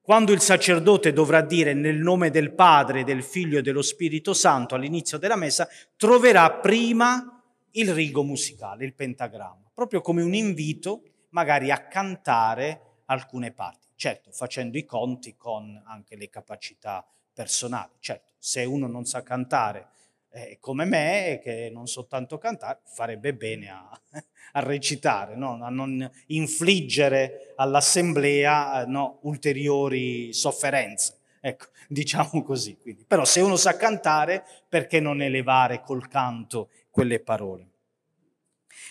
[0.00, 4.74] quando il sacerdote dovrà dire nel nome del Padre, del Figlio e dello Spirito Santo
[4.74, 7.40] all'inizio della messa, troverà prima
[7.72, 14.30] il rigo musicale, il pentagramma, proprio come un invito magari a cantare alcune parti, certo
[14.30, 19.88] facendo i conti con anche le capacità personali, certo se uno non sa cantare
[20.32, 23.88] eh, come me, che non so tanto cantare, farebbe bene a,
[24.52, 25.58] a recitare, no?
[25.64, 31.16] a non infliggere all'assemblea no, ulteriori sofferenze.
[31.40, 32.76] Ecco, diciamo così.
[32.76, 33.04] Quindi.
[33.08, 37.69] Però se uno sa cantare, perché non elevare col canto quelle parole?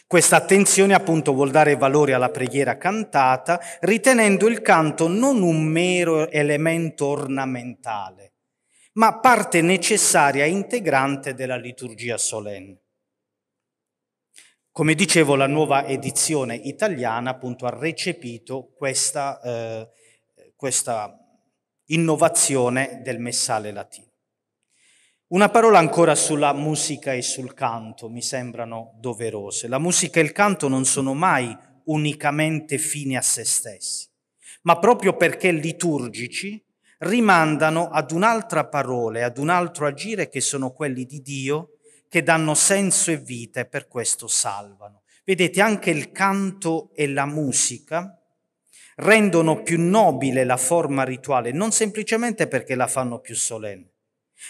[0.10, 6.32] Questa attenzione appunto vuol dare valore alla preghiera cantata, ritenendo il canto non un mero
[6.32, 8.34] elemento ornamentale,
[8.93, 12.82] ma parte necessaria e integrante della liturgia solenne.
[14.72, 19.89] Come dicevo, la nuova edizione italiana appunto ha recepito questa, eh,
[20.56, 21.15] questa
[21.86, 24.09] innovazione del messale latino.
[25.32, 29.68] Una parola ancora sulla musica e sul canto mi sembrano doverose.
[29.68, 34.08] La musica e il canto non sono mai unicamente fini a se stessi,
[34.63, 36.60] ma proprio perché liturgici
[37.00, 41.78] rimandano ad un'altra parola e ad un altro agire che sono quelli di Dio,
[42.10, 45.04] che danno senso e vita e per questo salvano.
[45.24, 48.20] Vedete, anche il canto e la musica
[48.96, 53.92] rendono più nobile la forma rituale, non semplicemente perché la fanno più solenne,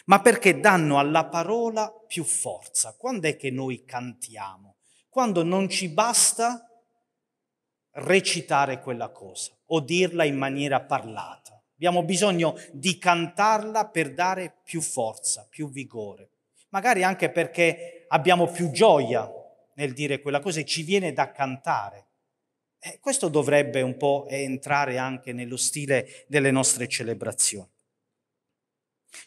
[0.05, 2.95] ma perché danno alla parola più forza.
[2.97, 4.75] Quando è che noi cantiamo?
[5.09, 6.69] Quando non ci basta
[7.93, 11.61] recitare quella cosa o dirla in maniera parlata.
[11.75, 16.31] Abbiamo bisogno di cantarla per dare più forza, più vigore.
[16.69, 19.31] Magari anche perché abbiamo più gioia
[19.75, 22.05] nel dire quella cosa e ci viene da cantare.
[22.79, 27.69] Eh, questo dovrebbe un po' entrare anche nello stile delle nostre celebrazioni.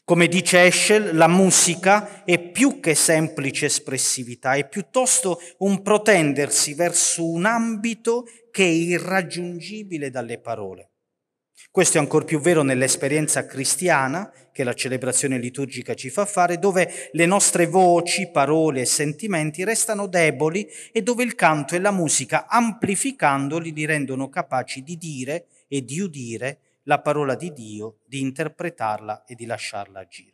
[0.05, 7.27] Come dice Eschel, la musica è più che semplice espressività, è piuttosto un protendersi verso
[7.29, 10.91] un ambito che è irraggiungibile dalle parole.
[11.71, 17.09] Questo è ancora più vero nell'esperienza cristiana che la celebrazione liturgica ci fa fare, dove
[17.13, 22.47] le nostre voci, parole e sentimenti restano deboli e dove il canto e la musica,
[22.49, 29.25] amplificandoli, li rendono capaci di dire e di udire la parola di Dio, di interpretarla
[29.25, 30.33] e di lasciarla agire.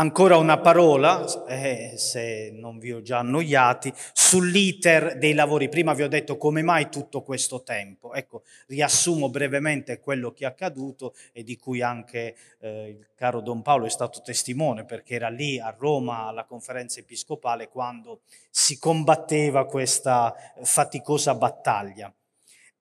[0.00, 5.68] Ancora una parola, eh, se non vi ho già annoiati, sull'iter dei lavori.
[5.68, 8.14] Prima vi ho detto come mai tutto questo tempo.
[8.14, 13.60] Ecco, riassumo brevemente quello che è accaduto e di cui anche eh, il caro Don
[13.60, 19.66] Paolo è stato testimone perché era lì a Roma alla conferenza episcopale quando si combatteva
[19.66, 22.10] questa faticosa battaglia.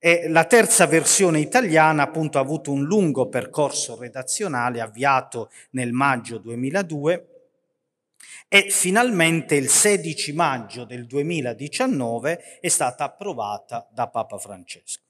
[0.02, 6.38] E la terza versione italiana appunto ha avuto un lungo percorso redazionale avviato nel maggio
[6.38, 7.28] 2002
[8.48, 15.04] e finalmente il 16 maggio del 2019 è stata approvata da Papa Francesco.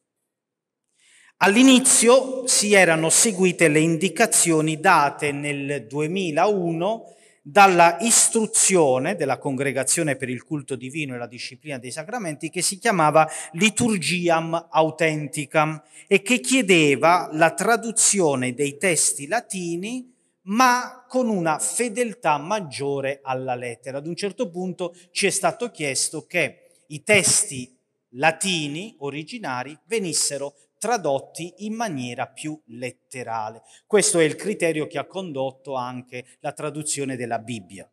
[1.38, 10.43] All'inizio si erano seguite le indicazioni date nel 2001 dalla istruzione della Congregazione per il
[10.43, 17.30] culto divino e la disciplina dei sacramenti che si chiamava Liturgiam Authenticam e che chiedeva
[17.34, 20.13] la traduzione dei testi latini
[20.49, 23.97] ma con una fedeltà maggiore alla lettera.
[23.97, 27.78] Ad un certo punto ci è stato chiesto che i testi
[28.13, 33.62] latini originari venissero tradotti in maniera più letterale.
[33.86, 37.88] Questo è il criterio che ha condotto anche la traduzione della Bibbia,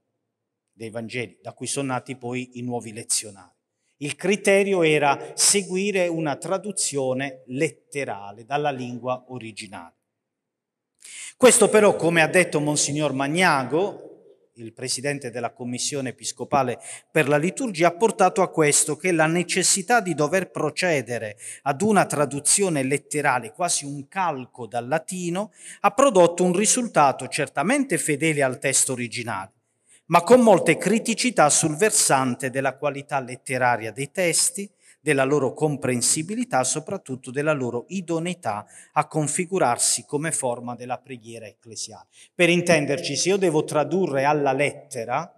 [0.73, 3.53] dei Vangeli, da cui sono nati poi i nuovi lezionari.
[3.99, 9.95] Il criterio era seguire una traduzione letterale dalla lingua originale.
[11.37, 14.16] Questo però, come ha detto Monsignor Magnago,
[14.57, 16.79] il presidente della Commissione Episcopale
[17.11, 22.07] per la liturgia, ha portato a questo che la necessità di dover procedere ad una
[22.07, 28.93] traduzione letterale, quasi un calco dal latino, ha prodotto un risultato certamente fedele al testo
[28.93, 29.53] originale,
[30.07, 34.71] ma con molte criticità sul versante della qualità letteraria dei testi,
[35.07, 42.09] della loro comprensibilità, soprattutto della loro idoneità a configurarsi come forma della preghiera ecclesiale.
[42.35, 45.33] Per intenderci, se io devo tradurre alla lettera,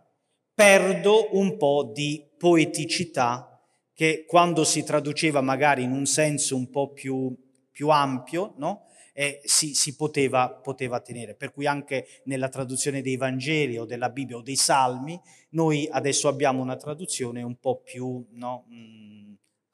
[0.55, 3.61] perdo un po' di poeticità
[3.93, 7.37] che quando si traduceva magari in un senso un po' più,
[7.71, 8.87] più ampio, no?
[9.12, 11.35] eh, si, si poteva, poteva, tenere.
[11.35, 16.27] Per cui anche nella traduzione dei Vangeli o della Bibbia o dei Salmi, noi adesso
[16.27, 19.28] abbiamo una traduzione un po' più no, mh, mm,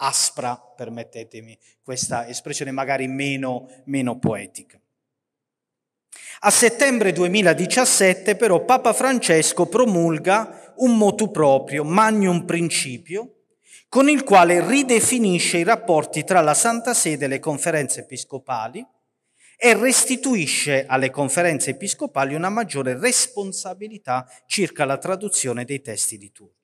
[0.06, 4.78] aspra, permettetemi questa espressione, magari meno, meno poetica.
[6.40, 13.34] A settembre 2017 però Papa Francesco promulga un motu proprio, Magnum Principio,
[13.88, 18.84] con il quale ridefinisce i rapporti tra la Santa Sede e le conferenze episcopali
[19.56, 26.63] e restituisce alle conferenze episcopali una maggiore responsabilità circa la traduzione dei testi liturgici.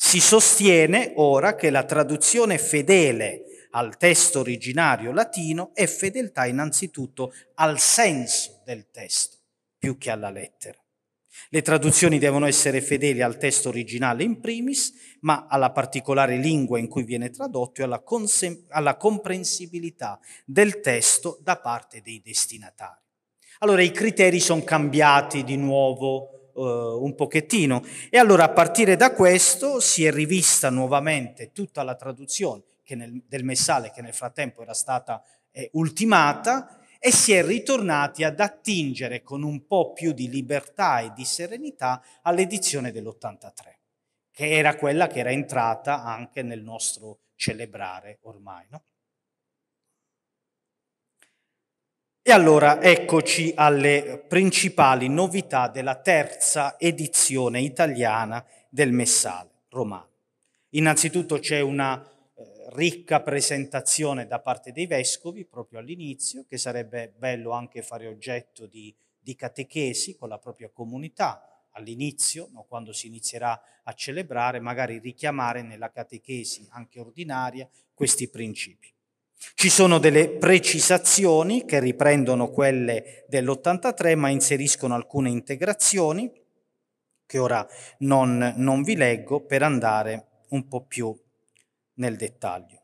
[0.00, 7.80] Si sostiene ora che la traduzione fedele al testo originario latino è fedeltà innanzitutto al
[7.80, 9.38] senso del testo
[9.76, 10.78] più che alla lettera.
[11.50, 16.86] Le traduzioni devono essere fedeli al testo originale in primis, ma alla particolare lingua in
[16.86, 23.00] cui viene tradotto e alla, consem- alla comprensibilità del testo da parte dei destinatari.
[23.58, 29.12] Allora i criteri sono cambiati di nuovo uh, un pochettino e allora a partire da
[29.12, 32.62] questo si è rivista nuovamente tutta la traduzione
[32.94, 38.40] nel, del messale che nel frattempo era stata eh, ultimata e si è ritornati ad
[38.40, 43.76] attingere con un po' più di libertà e di serenità all'edizione dell'83,
[44.32, 48.66] che era quella che era entrata anche nel nostro celebrare ormai.
[48.70, 48.82] No?
[52.28, 60.10] E allora eccoci alle principali novità della terza edizione italiana del Messale romano.
[60.72, 62.06] Innanzitutto c'è una
[62.74, 68.94] ricca presentazione da parte dei vescovi proprio all'inizio, che sarebbe bello anche fare oggetto di,
[69.18, 75.62] di catechesi con la propria comunità all'inizio, no, quando si inizierà a celebrare, magari richiamare
[75.62, 78.92] nella catechesi anche ordinaria questi principi.
[79.54, 86.30] Ci sono delle precisazioni che riprendono quelle dell'83, ma inseriscono alcune integrazioni
[87.24, 87.64] che ora
[87.98, 91.16] non, non vi leggo per andare un po' più
[91.94, 92.82] nel dettaglio.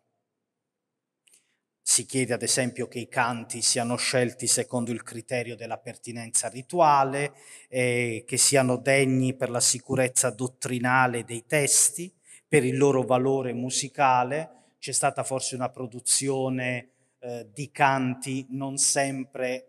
[1.86, 7.34] Si chiede ad esempio che i canti siano scelti secondo il criterio della pertinenza rituale,
[7.68, 12.12] eh, che siano degni per la sicurezza dottrinale dei testi,
[12.46, 14.63] per il loro valore musicale.
[14.84, 19.68] C'è stata forse una produzione eh, di canti non sempre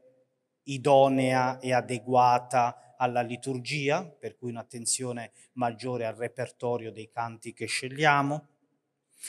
[0.63, 8.47] idonea e adeguata alla liturgia, per cui un'attenzione maggiore al repertorio dei canti che scegliamo.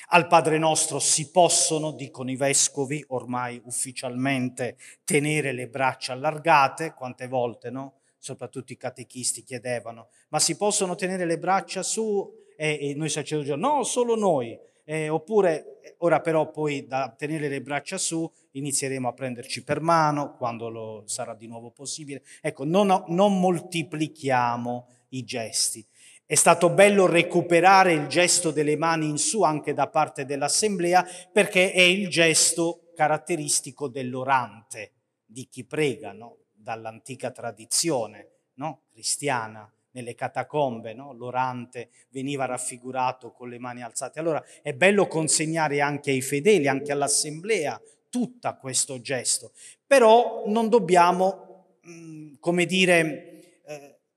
[0.09, 7.29] Al Padre nostro si possono, dicono i vescovi, ormai ufficialmente, tenere le braccia allargate, quante
[7.29, 8.01] volte, no?
[8.19, 12.45] Soprattutto i catechisti chiedevano, ma si possono tenere le braccia su?
[12.57, 14.75] E, e noi sacerdoti no, solo noi.
[14.89, 20.37] Eh, oppure, ora però poi da tenere le braccia su inizieremo a prenderci per mano
[20.37, 22.23] quando lo sarà di nuovo possibile.
[22.41, 25.85] Ecco, non, non moltiplichiamo i gesti.
[26.25, 31.73] È stato bello recuperare il gesto delle mani in su anche da parte dell'assemblea perché
[31.73, 34.93] è il gesto caratteristico dell'orante,
[35.25, 36.39] di chi prega, no?
[36.53, 38.83] dall'antica tradizione no?
[38.93, 39.69] cristiana.
[39.97, 41.15] Nelle catacombe no?
[41.15, 44.21] l'orante veniva raffigurato con le mani alzate.
[44.21, 47.81] Allora è bello consegnare anche ai fedeli, anche all'assemblea,
[48.11, 49.53] tutto questo gesto.
[49.87, 53.37] Però non dobbiamo, mm, come dire,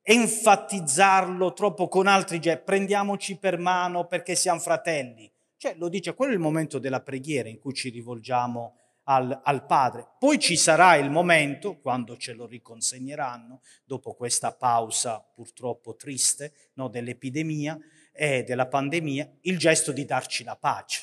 [0.09, 5.31] enfatizzarlo troppo con altri gesti, prendiamoci per mano perché siamo fratelli.
[5.55, 8.78] Cioè, lo dice, quello è il momento della preghiera in cui ci rivolgiamo
[9.09, 10.07] al, al, Padre.
[10.19, 16.87] Poi ci sarà il momento, quando ce lo riconsegneranno, dopo questa pausa purtroppo triste no,
[16.89, 17.77] dell'epidemia
[18.13, 21.01] e della pandemia, il gesto di darci la pace,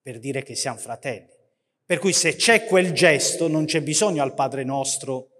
[0.00, 1.32] per dire che siamo fratelli.
[1.84, 5.30] Per cui se c'è quel gesto non c'è bisogno al Padre nostro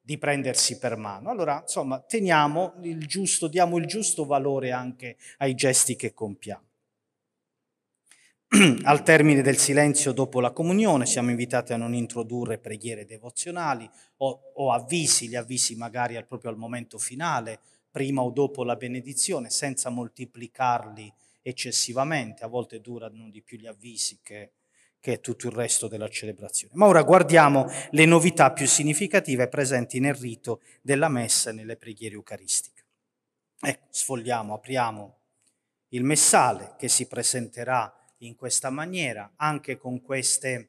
[0.00, 1.30] di prendersi per mano.
[1.30, 6.69] Allora, insomma, teniamo il giusto, diamo il giusto valore anche ai gesti che compiamo.
[8.82, 14.52] Al termine del silenzio dopo la comunione siamo invitati a non introdurre preghiere devozionali o,
[14.54, 17.60] o avvisi, gli avvisi magari al, proprio al momento finale,
[17.92, 22.42] prima o dopo la benedizione, senza moltiplicarli eccessivamente.
[22.42, 24.50] A volte durano di più gli avvisi che
[25.00, 26.74] che tutto il resto della celebrazione.
[26.76, 32.16] Ma ora guardiamo le novità più significative presenti nel rito della messa e nelle preghiere
[32.16, 32.84] eucaristiche.
[33.60, 35.18] Ecco, sfogliamo, apriamo
[35.88, 40.68] il messale che si presenterà in questa maniera, anche con queste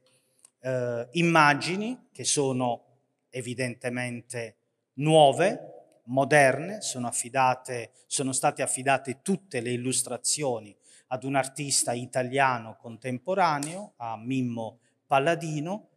[0.60, 2.86] eh, immagini che sono
[3.30, 4.56] evidentemente
[4.94, 10.76] nuove, moderne, sono, affidate, sono state affidate tutte le illustrazioni
[11.08, 15.88] ad un artista italiano contemporaneo, a Mimmo Palladino,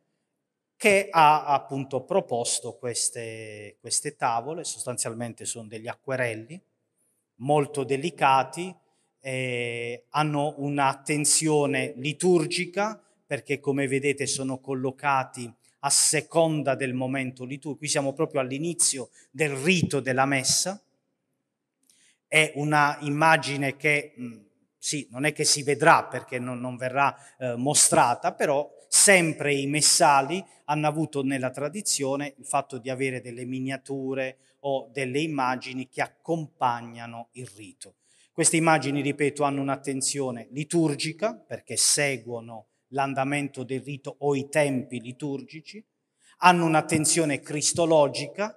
[0.77, 6.61] che ha appunto proposto queste, queste tavole, sostanzialmente sono degli acquerelli
[7.37, 8.75] molto delicati,
[9.27, 15.51] eh, hanno un'attenzione liturgica perché come vedete sono collocati
[15.81, 17.79] a seconda del momento liturgico.
[17.79, 20.79] Qui siamo proprio all'inizio del rito della messa.
[22.29, 24.37] È una immagine che, mh,
[24.77, 29.67] sì, non è che si vedrà perché non, non verrà eh, mostrata, però sempre i
[29.67, 36.03] messali hanno avuto nella tradizione il fatto di avere delle miniature o delle immagini che
[36.03, 37.95] accompagnano il rito.
[38.35, 45.81] Queste immagini, ripeto, hanno un'attenzione liturgica perché seguono l'andamento del rito o i tempi liturgici,
[46.39, 48.53] hanno un'attenzione cristologica,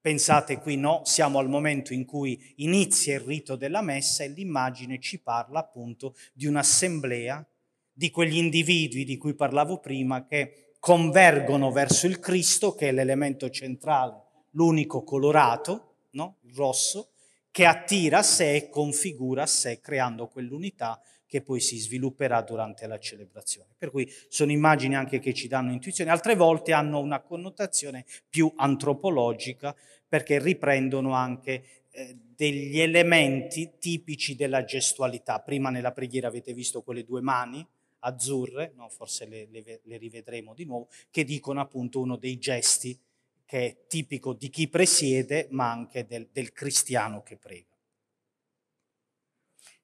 [0.00, 5.00] pensate qui no, siamo al momento in cui inizia il rito della messa e l'immagine
[5.00, 7.44] ci parla appunto di un'assemblea,
[7.92, 13.50] di quegli individui di cui parlavo prima che convergono verso il Cristo, che è l'elemento
[13.50, 16.38] centrale, l'unico colorato, no?
[16.42, 17.11] il rosso,
[17.52, 22.86] che attira a sé e configura a sé creando quell'unità che poi si svilupperà durante
[22.86, 23.74] la celebrazione.
[23.78, 28.52] Per cui sono immagini anche che ci danno intuizione, altre volte hanno una connotazione più
[28.56, 29.74] antropologica
[30.08, 35.40] perché riprendono anche eh, degli elementi tipici della gestualità.
[35.40, 37.66] Prima nella preghiera avete visto quelle due mani
[38.00, 42.98] azzurre, no, forse le, le, le rivedremo di nuovo, che dicono appunto uno dei gesti
[43.44, 47.70] che è tipico di chi presiede, ma anche del, del cristiano che prega.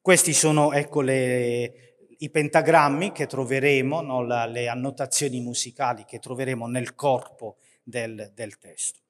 [0.00, 1.88] Questi sono ecco, le,
[2.18, 8.58] i pentagrammi che troveremo, no, la, le annotazioni musicali che troveremo nel corpo del, del
[8.58, 9.00] testo.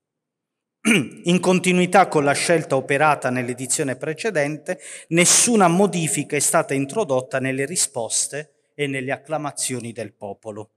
[1.24, 8.70] In continuità con la scelta operata nell'edizione precedente, nessuna modifica è stata introdotta nelle risposte
[8.74, 10.70] e nelle acclamazioni del popolo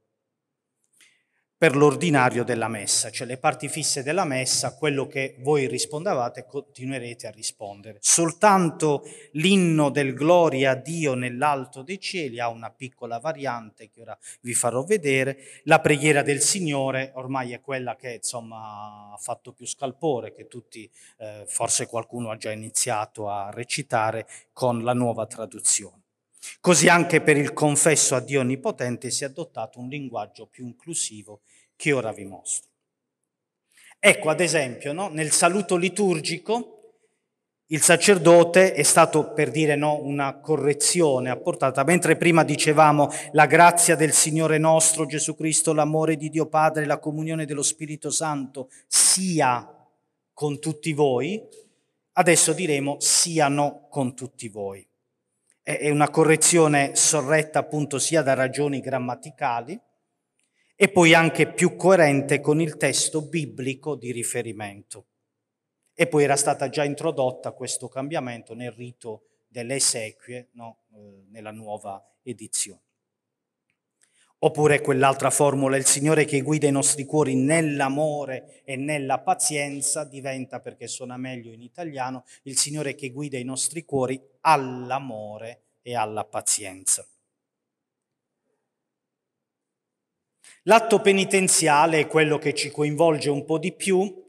[1.62, 7.28] per l'ordinario della messa, cioè le parti fisse della messa, quello che voi rispondavate continuerete
[7.28, 7.99] a rispondere.
[8.01, 9.03] Soltanto
[9.34, 14.55] l'inno del gloria a Dio nell'alto dei cieli ha una piccola variante che ora vi
[14.55, 15.38] farò vedere.
[15.66, 20.89] La preghiera del Signore ormai è quella che insomma ha fatto più scalpore, che tutti,
[21.20, 25.99] eh, forse qualcuno ha già iniziato a recitare con la nuova traduzione.
[26.59, 31.41] Così anche per il confesso a Dio Onnipotente si è adottato un linguaggio più inclusivo
[31.82, 32.70] che ora vi mostro.
[33.98, 35.10] Ecco, ad esempio, no?
[35.10, 36.78] nel saluto liturgico
[37.72, 43.96] il sacerdote è stato, per dire no, una correzione apportata, mentre prima dicevamo la grazia
[43.96, 49.68] del Signore nostro Gesù Cristo, l'amore di Dio Padre, la comunione dello Spirito Santo sia
[50.34, 51.42] con tutti voi,
[52.14, 54.88] adesso diremo siano con tutti voi
[55.64, 59.80] è una correzione sorretta appunto sia da ragioni grammaticali
[60.82, 65.06] e poi anche più coerente con il testo biblico di riferimento.
[65.94, 70.80] E poi era stata già introdotta questo cambiamento nel rito delle esequie, no?
[70.96, 72.82] eh, nella nuova edizione.
[74.40, 80.62] Oppure quell'altra formula, il Signore che guida i nostri cuori nell'amore e nella pazienza, diventa,
[80.62, 86.26] perché suona meglio in italiano, il Signore che guida i nostri cuori all'amore e alla
[86.26, 87.06] pazienza.
[90.66, 94.24] L'atto penitenziale è quello che ci coinvolge un po' di più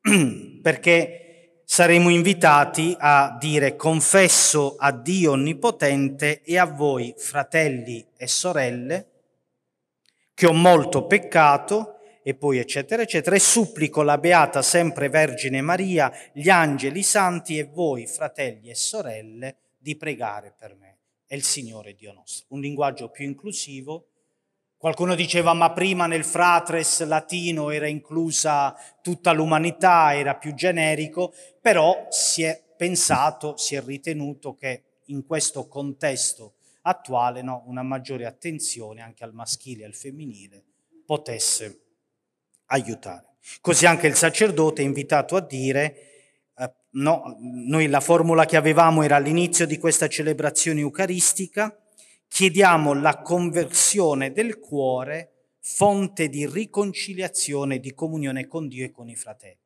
[0.62, 9.06] perché saremo invitati a dire confesso a Dio Onnipotente e a voi, fratelli e sorelle,
[10.34, 16.12] che ho molto peccato, e poi eccetera eccetera, e supplico la Beata sempre Vergine Maria,
[16.32, 20.98] gli angeli santi e voi, fratelli e sorelle, di pregare per me.
[21.26, 22.46] È il Signore Dio nostro.
[22.50, 24.10] Un linguaggio più inclusivo.
[24.82, 32.08] Qualcuno diceva, ma prima nel fratres latino era inclusa tutta l'umanità, era più generico, però
[32.08, 39.02] si è pensato, si è ritenuto che in questo contesto attuale no, una maggiore attenzione
[39.02, 40.64] anche al maschile e al femminile
[41.06, 41.82] potesse
[42.66, 43.36] aiutare.
[43.60, 45.96] Così anche il sacerdote è invitato a dire,
[46.56, 51.72] eh, no, noi la formula che avevamo era all'inizio di questa celebrazione eucaristica,
[52.32, 59.10] chiediamo la conversione del cuore, fonte di riconciliazione e di comunione con Dio e con
[59.10, 59.58] i fratelli.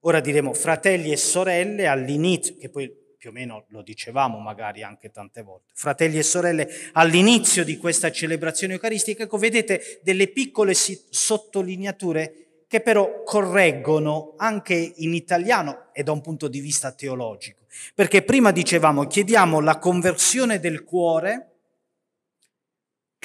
[0.00, 5.12] Ora diremo fratelli e sorelle all'inizio, che poi più o meno lo dicevamo magari anche
[5.12, 5.70] tante volte.
[5.74, 13.22] Fratelli e sorelle, all'inizio di questa celebrazione eucaristica, ecco, vedete delle piccole sottolineature che però
[13.22, 17.66] correggono anche in italiano e da un punto di vista teologico.
[17.94, 21.52] Perché prima dicevamo, chiediamo la conversione del cuore,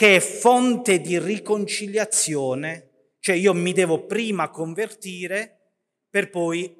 [0.01, 5.75] che è fonte di riconciliazione, cioè io mi devo prima convertire
[6.09, 6.75] per poi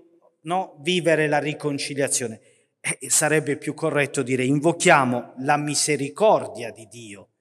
[0.45, 2.41] no, vivere la riconciliazione
[2.79, 7.33] eh, sarebbe più corretto dire invochiamo la misericordia di Dio,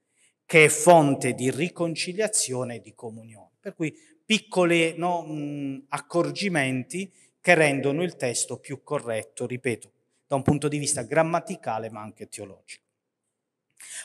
[0.44, 3.52] che è fonte di riconciliazione e di comunione.
[3.58, 7.10] Per cui piccoli no, mh, accorgimenti
[7.40, 9.92] che rendono il testo più corretto, ripeto,
[10.26, 12.88] da un punto di vista grammaticale ma anche teologico.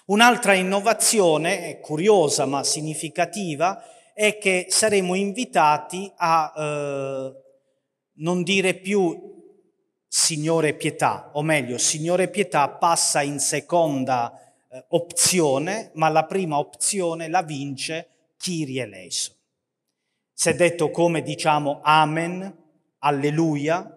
[0.05, 7.33] Un'altra innovazione, curiosa ma significativa, è che saremo invitati a eh,
[8.17, 9.33] non dire più
[10.07, 14.31] Signore pietà, o meglio, Signore pietà passa in seconda
[14.69, 18.07] eh, opzione, ma la prima opzione la vince
[18.37, 19.35] Kyrie eleison.
[20.41, 22.63] È detto come diciamo Amen,
[22.99, 23.94] Alleluia,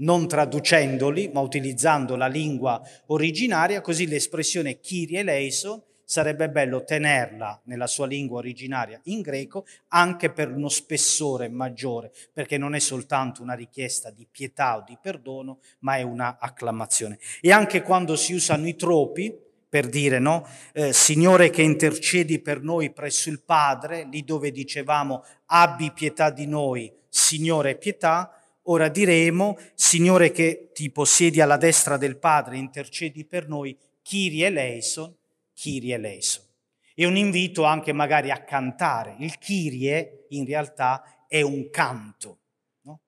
[0.00, 7.86] non traducendoli, ma utilizzando la lingua originaria, così l'espressione Kyrie eleison sarebbe bello tenerla nella
[7.86, 13.54] sua lingua originaria in greco anche per uno spessore maggiore, perché non è soltanto una
[13.54, 17.18] richiesta di pietà o di perdono, ma è una acclamazione.
[17.40, 19.32] E anche quando si usano i tropi,
[19.68, 20.44] per dire, no?
[20.72, 26.46] Eh, Signore che intercedi per noi presso il Padre, lì dove dicevamo abbi pietà di
[26.46, 28.39] noi, Signore pietà,
[28.70, 35.14] ora diremo Signore che ti possiedi alla destra del Padre, intercedi per noi, Kyrie eleison,
[35.54, 36.44] Kyrie eleison.
[36.94, 39.16] E un invito anche magari a cantare.
[39.18, 42.38] Il Kyrie in realtà è un canto.
[42.82, 43.00] No?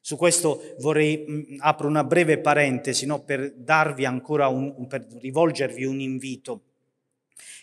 [0.00, 3.22] Su questo vorrei, mh, mm, apro una breve parentesi no?
[3.22, 6.62] per darvi ancora un, per rivolgervi un invito.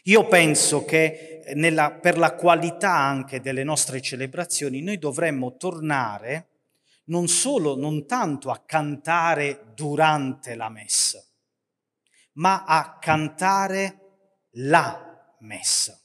[0.03, 6.47] Io penso che nella, per la qualità anche delle nostre celebrazioni noi dovremmo tornare
[7.07, 11.23] non solo, non tanto a cantare durante la messa,
[12.33, 13.99] ma a cantare
[14.51, 15.99] la messa.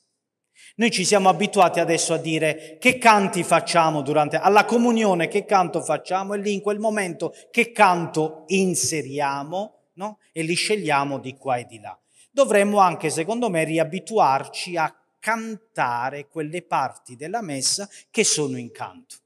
[0.77, 5.83] Noi ci siamo abituati adesso a dire che canti facciamo durante alla comunione, che canto
[5.83, 10.19] facciamo e lì in quel momento che canto inseriamo no?
[10.33, 11.97] e li scegliamo di qua e di là.
[12.31, 19.22] Dovremmo anche, secondo me, riabituarci a cantare quelle parti della messa che sono in canto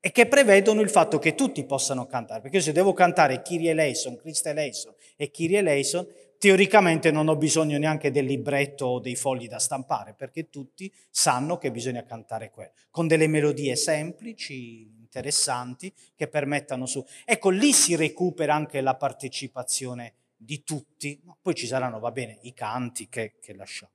[0.00, 2.40] e che prevedono il fatto che tutti possano cantare.
[2.40, 6.06] Perché se devo cantare Kyrie eleison, Christe eleison e Kyrie eleison,
[6.38, 11.58] teoricamente non ho bisogno neanche del libretto o dei fogli da stampare, perché tutti sanno
[11.58, 17.04] che bisogna cantare quello, con delle melodie semplici, interessanti, che permettano su...
[17.24, 22.54] Ecco, lì si recupera anche la partecipazione di tutti, poi ci saranno, va bene, i
[22.54, 23.92] canti che, che lasciamo.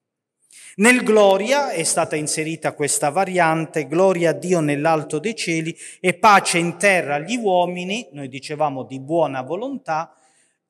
[0.75, 6.57] Nel Gloria è stata inserita questa variante, Gloria a Dio nell'alto dei cieli e pace
[6.57, 10.15] in terra agli uomini, noi dicevamo di buona volontà,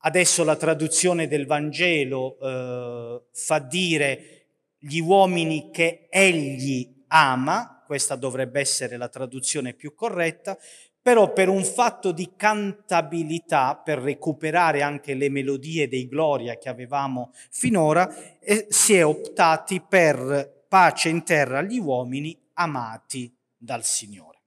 [0.06, 8.60] Adesso la traduzione del Vangelo eh, fa dire gli uomini che egli ama, questa dovrebbe
[8.60, 10.58] essere la traduzione più corretta,
[11.04, 17.32] però per un fatto di cantabilità, per recuperare anche le melodie dei Gloria che avevamo
[17.52, 24.42] finora, eh, si è optati per pace in terra agli uomini amati dal Signore,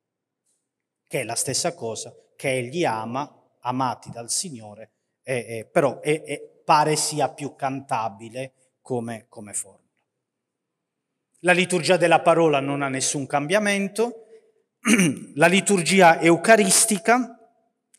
[1.07, 3.31] che è la stessa cosa che egli ama,
[3.61, 4.91] amati dal Signore
[5.29, 6.01] eh, eh, però
[6.65, 9.85] pare sia più cantabile come, come formula.
[11.41, 14.26] La liturgia della parola non ha nessun cambiamento.
[15.35, 17.37] La liturgia eucaristica,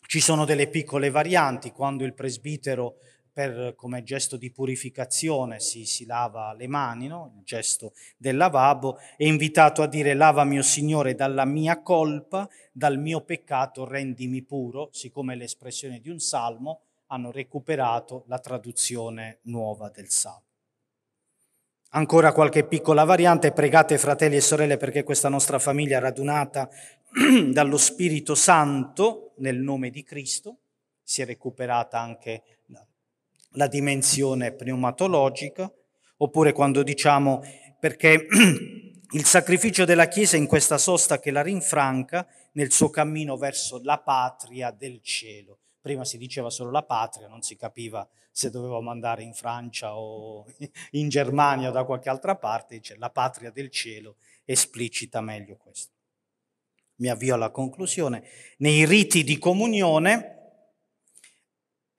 [0.05, 2.99] ci sono delle piccole varianti, quando il presbitero
[3.33, 7.33] per, come gesto di purificazione si, si lava le mani, no?
[7.35, 12.97] il gesto del lavabo, è invitato a dire lavami, o Signore, dalla mia colpa, dal
[12.97, 20.09] mio peccato rendimi puro, siccome l'espressione di un salmo, hanno recuperato la traduzione nuova del
[20.09, 20.46] Salmo.
[21.91, 26.69] Ancora qualche piccola variante, pregate fratelli e sorelle perché questa nostra famiglia radunata
[27.49, 30.57] dallo Spirito Santo nel nome di Cristo,
[31.01, 32.43] si è recuperata anche
[33.53, 35.71] la, dimensione pneumatologica,
[36.17, 37.41] oppure quando diciamo
[37.79, 38.27] perché
[39.11, 43.97] il sacrificio della Chiesa in questa sosta che la rinfranca nel suo cammino verso la
[43.99, 45.59] patria del cielo.
[45.81, 50.45] Prima si diceva solo la patria, non si capiva se dovevamo andare in Francia o
[50.91, 55.93] in Germania o da qualche altra parte, dice la patria del cielo esplicita meglio questo.
[56.97, 58.23] Mi avvio alla conclusione.
[58.57, 60.37] Nei riti di comunione,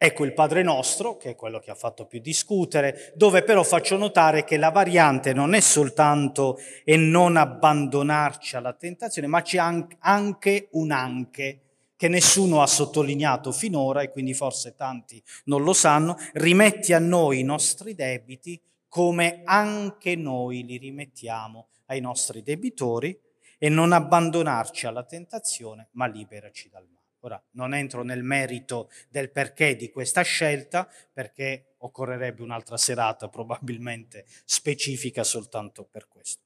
[0.00, 3.96] Ecco il Padre nostro, che è quello che ha fatto più discutere, dove però faccio
[3.96, 10.68] notare che la variante non è soltanto e non abbandonarci alla tentazione, ma c'è anche
[10.70, 11.67] un anche
[11.98, 17.40] che nessuno ha sottolineato finora e quindi forse tanti non lo sanno, rimetti a noi
[17.40, 23.18] i nostri debiti come anche noi li rimettiamo ai nostri debitori
[23.58, 26.96] e non abbandonarci alla tentazione, ma liberaci dal male.
[27.22, 34.24] Ora, non entro nel merito del perché di questa scelta, perché occorrerebbe un'altra serata probabilmente
[34.44, 36.42] specifica soltanto per questo.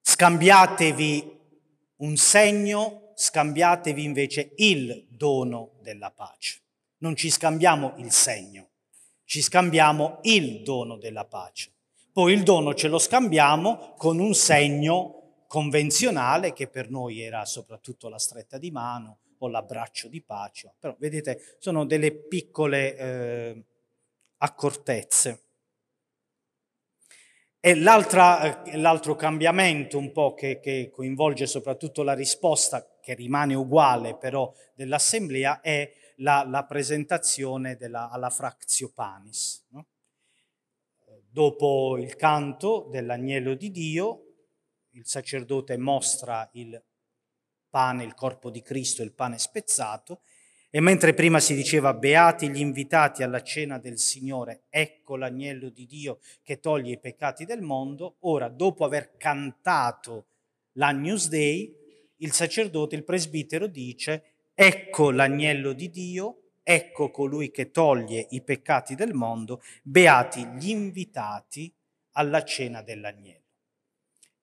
[0.00, 1.40] scambiatevi
[1.96, 6.60] un segno, scambiatevi invece il dono della pace.
[6.98, 8.68] Non ci scambiamo il segno,
[9.24, 11.72] ci scambiamo il dono della pace.
[12.12, 18.08] Poi il dono ce lo scambiamo con un segno convenzionale che per noi era soprattutto
[18.08, 20.74] la stretta di mano o l'abbraccio di pace.
[20.78, 23.64] Però vedete, sono delle piccole eh,
[24.38, 25.40] accortezze.
[27.60, 34.16] E eh, l'altro cambiamento un po' che, che, coinvolge soprattutto la risposta, che rimane uguale
[34.16, 39.64] però dell'assemblea, è la, la presentazione della, alla Fractio Panis.
[39.68, 39.86] No?
[41.30, 44.24] Dopo il canto dell'agnello di Dio,
[44.94, 46.82] il sacerdote mostra il
[47.70, 50.22] pane, il corpo di Cristo, il pane spezzato,
[50.68, 55.86] e mentre prima si diceva beati gli invitati alla cena del Signore, ecco l'agnello di
[55.86, 60.26] Dio che toglie i peccati del mondo, ora dopo aver cantato
[60.72, 61.84] l'Agnus Dei,
[62.18, 68.94] il sacerdote, il presbitero dice, ecco l'agnello di Dio, ecco colui che toglie i peccati
[68.94, 71.72] del mondo, beati gli invitati
[72.12, 73.44] alla cena dell'agnello.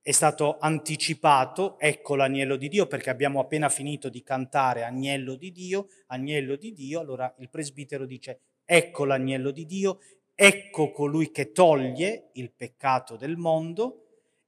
[0.01, 5.51] È stato anticipato, ecco l'agnello di Dio, perché abbiamo appena finito di cantare agnello di
[5.51, 9.99] Dio, agnello di Dio, allora il presbitero dice, ecco l'agnello di Dio,
[10.35, 14.02] ecco colui che toglie il peccato del mondo,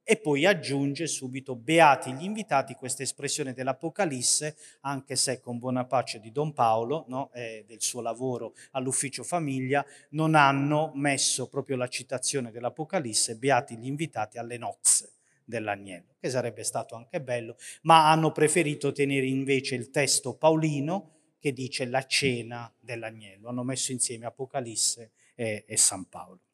[0.07, 6.19] e poi aggiunge subito, beati gli invitati, questa espressione dell'Apocalisse, anche se con buona pace
[6.19, 11.87] di Don Paolo, no, e del suo lavoro all'ufficio famiglia, non hanno messo proprio la
[11.87, 18.31] citazione dell'Apocalisse, beati gli invitati alle nozze dell'agnello, che sarebbe stato anche bello, ma hanno
[18.31, 23.49] preferito tenere invece il testo paolino che dice la cena dell'agnello.
[23.49, 26.44] Hanno messo insieme Apocalisse e, e San Paolo.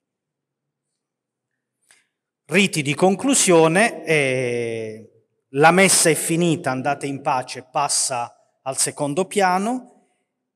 [2.51, 5.09] Riti di conclusione, eh,
[5.51, 10.09] la messa è finita, andate in pace, passa al secondo piano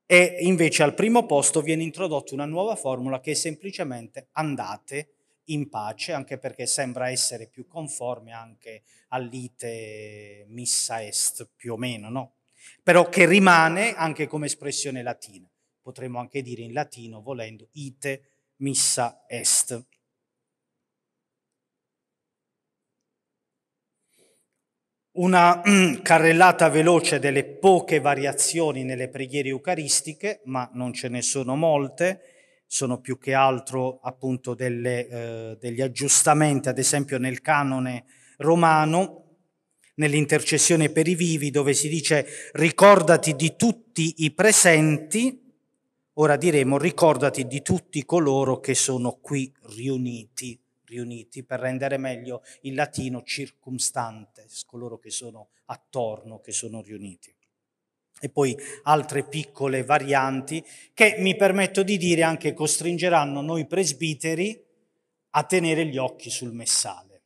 [0.04, 5.70] e invece al primo posto viene introdotta una nuova formula che è semplicemente andate in
[5.70, 12.34] pace, anche perché sembra essere più conforme anche all'ite missa est, più o meno, no?
[12.82, 15.50] Però che rimane anche come espressione latina.
[15.80, 19.82] Potremmo anche dire in latino, volendo, ite missa est.
[25.16, 25.62] Una
[26.02, 32.20] carrellata veloce delle poche variazioni nelle preghiere eucaristiche, ma non ce ne sono molte.
[32.66, 38.04] Sono più che altro appunto delle, eh, degli aggiustamenti, ad esempio nel canone
[38.38, 39.38] romano,
[39.94, 45.40] nell'intercessione per i vivi, dove si dice ricordati di tutti i presenti,
[46.14, 52.74] ora diremo ricordati di tutti coloro che sono qui riuniti, riuniti per rendere meglio il
[52.74, 57.34] latino circumstantes, coloro che sono attorno, che sono riuniti.
[58.18, 60.64] E poi altre piccole varianti
[60.94, 64.64] che mi permetto di dire anche costringeranno noi presbiteri
[65.30, 67.22] a tenere gli occhi sul messale,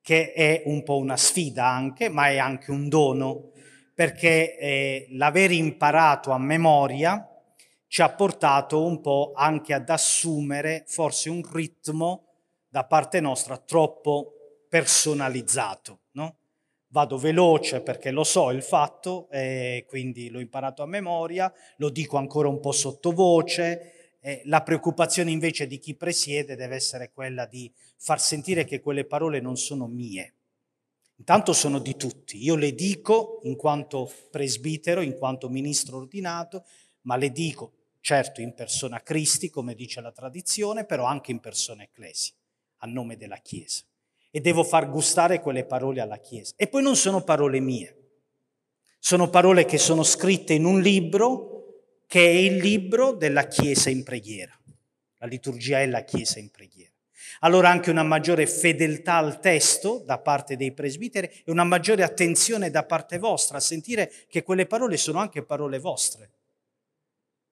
[0.00, 3.50] che è un po' una sfida anche, ma è anche un dono,
[3.94, 7.30] perché eh, l'aver imparato a memoria
[7.86, 12.25] ci ha portato un po' anche ad assumere forse un ritmo
[12.76, 16.36] da parte nostra troppo personalizzato, no?
[16.88, 22.18] vado veloce perché lo so il fatto e quindi l'ho imparato a memoria, lo dico
[22.18, 24.18] ancora un po' sottovoce.
[24.44, 29.40] La preoccupazione invece di chi presiede deve essere quella di far sentire che quelle parole
[29.40, 30.34] non sono mie.
[31.16, 32.44] Intanto sono di tutti.
[32.44, 36.66] Io le dico in quanto presbitero, in quanto ministro ordinato,
[37.02, 41.82] ma le dico certo in persona Cristi, come dice la tradizione, però anche in persona
[41.82, 42.34] Ecclesia,
[42.78, 43.84] a nome della Chiesa
[44.30, 46.54] e devo far gustare quelle parole alla Chiesa.
[46.56, 47.96] E poi non sono parole mie,
[48.98, 51.54] sono parole che sono scritte in un libro
[52.06, 54.58] che è il libro della Chiesa in preghiera.
[55.18, 56.92] La liturgia è la Chiesa in preghiera.
[57.40, 62.70] Allora anche una maggiore fedeltà al testo da parte dei presbiteri e una maggiore attenzione
[62.70, 66.30] da parte vostra a sentire che quelle parole sono anche parole vostre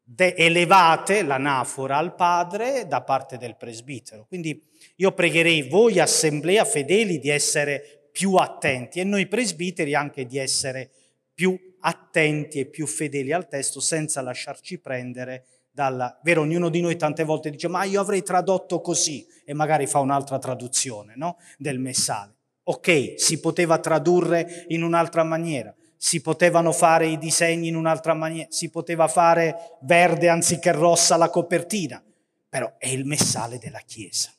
[0.04, 4.26] de- elevate l'anafora al padre da parte del presbitero.
[4.26, 4.62] Quindi
[4.96, 10.90] io pregherei voi, assemblea fedeli, di essere più attenti e noi presbiteri anche di essere
[11.34, 16.18] più attenti e più fedeli al testo senza lasciarci prendere dalla...
[16.22, 19.98] Vero, ognuno di noi tante volte dice ma io avrei tradotto così e magari fa
[19.98, 21.38] un'altra traduzione no?
[21.58, 22.36] del messale.
[22.66, 28.46] Ok, si poteva tradurre in un'altra maniera, si potevano fare i disegni in un'altra maniera,
[28.50, 32.02] si poteva fare verde anziché rossa la copertina,
[32.48, 34.30] però è il messale della Chiesa.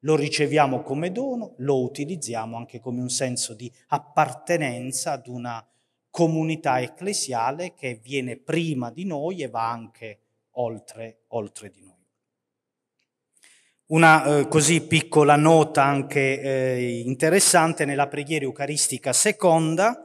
[0.00, 5.66] Lo riceviamo come dono, lo utilizziamo anche come un senso di appartenenza ad una
[6.10, 10.20] comunità ecclesiale che viene prima di noi e va anche
[10.52, 11.96] oltre, oltre di noi.
[13.86, 20.04] Una eh, così piccola nota anche eh, interessante nella preghiera eucaristica seconda,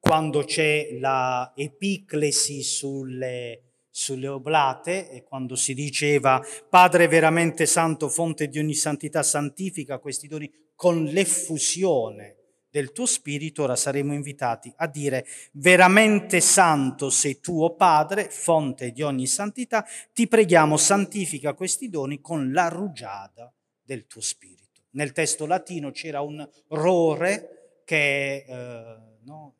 [0.00, 8.48] quando c'è la epiclesi sulle sulle oblate e quando si diceva Padre veramente santo, fonte
[8.48, 12.36] di ogni santità, santifica questi doni con l'effusione
[12.70, 19.02] del tuo spirito, ora saremo invitati a dire veramente santo sei tuo Padre, fonte di
[19.02, 24.82] ogni santità, ti preghiamo santifica questi doni con la rugiada del tuo spirito.
[24.90, 29.54] Nel testo latino c'era un rore che, eh, no,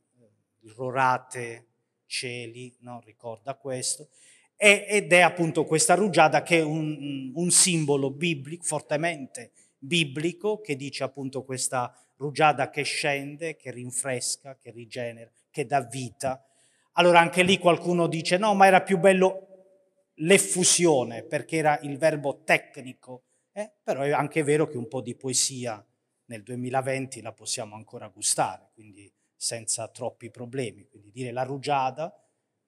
[0.76, 1.69] rorate
[2.10, 3.00] cieli, no?
[3.04, 4.08] ricorda questo,
[4.56, 11.04] ed è appunto questa rugiada che è un, un simbolo biblico, fortemente biblico, che dice
[11.04, 16.44] appunto questa rugiada che scende, che rinfresca, che rigenera, che dà vita.
[16.94, 19.46] Allora anche lì qualcuno dice no, ma era più bello
[20.16, 23.72] l'effusione, perché era il verbo tecnico, eh?
[23.82, 25.82] però è anche vero che un po' di poesia
[26.26, 29.10] nel 2020 la possiamo ancora gustare, quindi
[29.40, 30.86] senza troppi problemi.
[30.86, 32.14] Quindi dire la rugiada,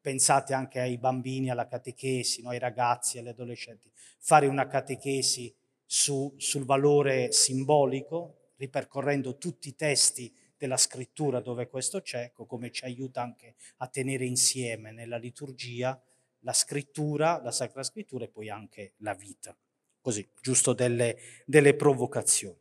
[0.01, 2.49] pensate anche ai bambini, alla catechesi, no?
[2.49, 5.55] ai ragazzi, agli adolescenti, fare una catechesi
[5.85, 12.71] su, sul valore simbolico, ripercorrendo tutti i testi della scrittura dove questo c'è, ecco, come
[12.71, 16.01] ci aiuta anche a tenere insieme nella liturgia
[16.39, 19.55] la scrittura, la Sacra Scrittura e poi anche la vita.
[20.01, 22.57] Così, giusto delle, delle provocazioni.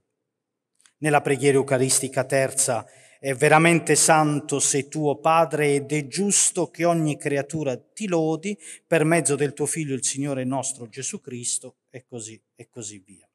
[0.97, 2.85] Nella preghiera eucaristica terza
[3.23, 8.57] è veramente santo sei tuo Padre ed è giusto che ogni creatura ti lodi
[8.87, 13.29] per mezzo del tuo Figlio il Signore nostro Gesù Cristo e così e così via.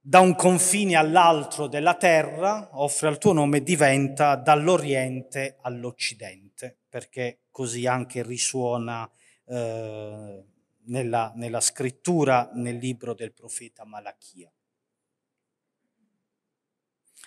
[0.00, 7.88] Da un confine all'altro della terra offre al tuo nome diventa dall'Oriente all'Occidente, perché così
[7.88, 9.10] anche risuona
[9.46, 10.44] eh,
[10.84, 14.48] nella, nella scrittura nel libro del profeta Malachia.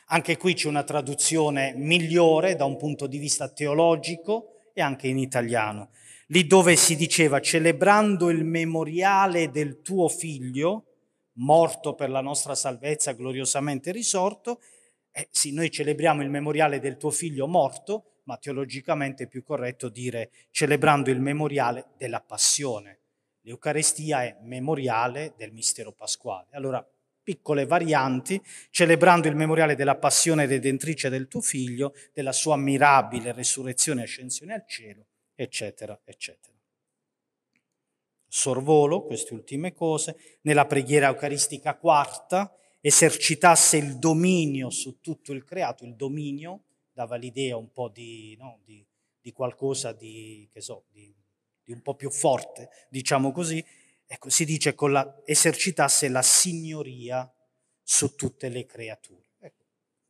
[0.09, 5.17] Anche qui c'è una traduzione migliore da un punto di vista teologico e anche in
[5.17, 5.89] italiano.
[6.27, 10.85] Lì dove si diceva celebrando il memoriale del tuo figlio,
[11.37, 14.59] morto per la nostra salvezza, gloriosamente risorto,
[15.11, 19.89] eh, sì, noi celebriamo il memoriale del tuo figlio morto, ma teologicamente è più corretto
[19.89, 22.99] dire celebrando il memoriale della passione.
[23.41, 26.47] L'Eucarestia è memoriale del mistero pasquale.
[26.51, 26.85] Allora,
[27.25, 34.01] piccole varianti, celebrando il memoriale della passione redentrice del tuo figlio, della sua mirabile resurrezione
[34.01, 36.53] e ascensione al cielo, eccetera, eccetera.
[38.27, 45.83] Sorvolo queste ultime cose, nella preghiera eucaristica quarta, esercitasse il dominio su tutto il creato,
[45.83, 48.85] il dominio dava l'idea un po' di, no, di,
[49.19, 51.13] di qualcosa di, so, di
[51.73, 53.65] un po' più forte, diciamo così,
[54.05, 57.31] ecco, si dice con la, esercitasse la signoria
[57.81, 59.23] su tutte le creature.
[59.39, 59.63] Ecco,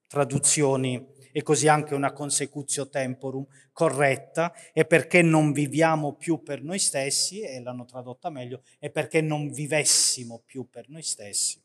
[0.08, 6.80] traduzioni e così anche una consecutio temporum corretta e perché non viviamo più per noi
[6.80, 11.62] stessi, e l'hanno tradotta meglio, e perché non vivessimo più per noi stessi.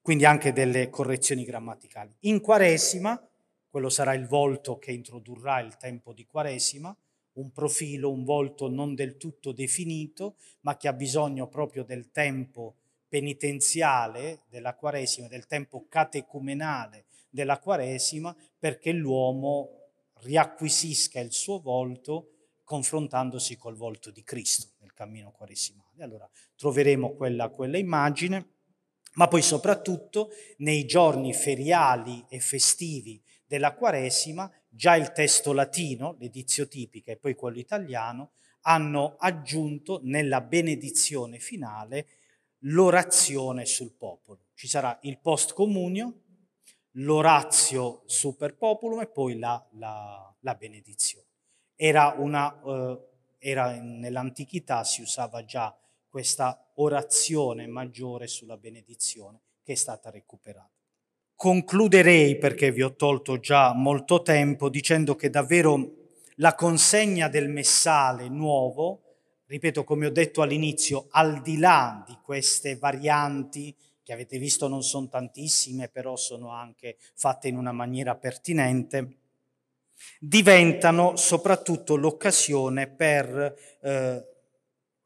[0.00, 2.14] Quindi anche delle correzioni grammaticali.
[2.20, 3.20] In Quaresima,
[3.68, 6.96] quello sarà il volto che introdurrà il tempo di Quaresima,
[7.34, 12.76] un profilo, un volto non del tutto definito, ma che ha bisogno proprio del tempo
[13.08, 19.80] penitenziale della Quaresima, del tempo catecumenale della Quaresima, perché l'uomo
[20.22, 22.28] riacquisisca il suo volto
[22.64, 26.02] confrontandosi col volto di Cristo nel cammino quaresimale.
[26.02, 28.50] Allora troveremo quella, quella immagine,
[29.14, 36.66] ma poi soprattutto nei giorni feriali e festivi della Quaresima già il testo latino, l'edizio
[36.66, 42.06] tipica e poi quello italiano, hanno aggiunto nella benedizione finale
[42.60, 44.46] l'orazione sul popolo.
[44.54, 46.20] Ci sarà il post comunio,
[46.92, 51.26] l'orazio super populum e poi la, la, la benedizione.
[51.74, 53.08] Era una, eh,
[53.38, 55.76] era nell'antichità si usava già
[56.08, 60.71] questa orazione maggiore sulla benedizione che è stata recuperata.
[61.42, 68.28] Concluderei, perché vi ho tolto già molto tempo, dicendo che davvero la consegna del messale
[68.28, 69.16] nuovo,
[69.46, 73.74] ripeto come ho detto all'inizio, al di là di queste varianti
[74.04, 79.16] che avete visto non sono tantissime, però sono anche fatte in una maniera pertinente,
[80.20, 84.24] diventano soprattutto l'occasione per eh,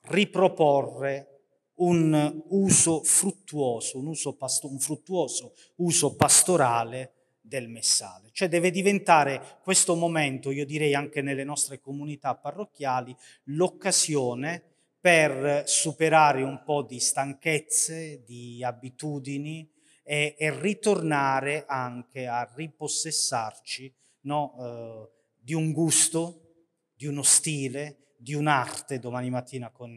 [0.02, 1.35] riproporre
[1.76, 8.30] un uso fruttuoso, un, uso pasto- un fruttuoso uso pastorale del messale.
[8.32, 13.14] Cioè deve diventare questo momento, io direi anche nelle nostre comunità parrocchiali,
[13.44, 14.62] l'occasione
[15.00, 19.70] per superare un po' di stanchezze, di abitudini
[20.02, 25.10] e, e ritornare anche a ripossessarci no, eh,
[25.40, 26.64] di un gusto,
[26.94, 28.98] di uno stile, di un'arte.
[28.98, 29.96] Domani mattina con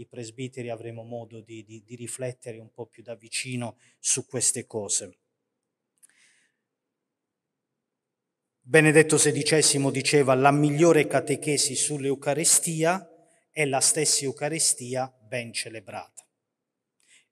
[0.00, 4.66] i presbiteri avremo modo di, di, di riflettere un po' più da vicino su queste
[4.66, 5.18] cose.
[8.62, 13.04] Benedetto XVI diceva la migliore catechesi sull'Eucarestia
[13.50, 16.24] è la stessa Eucarestia ben celebrata.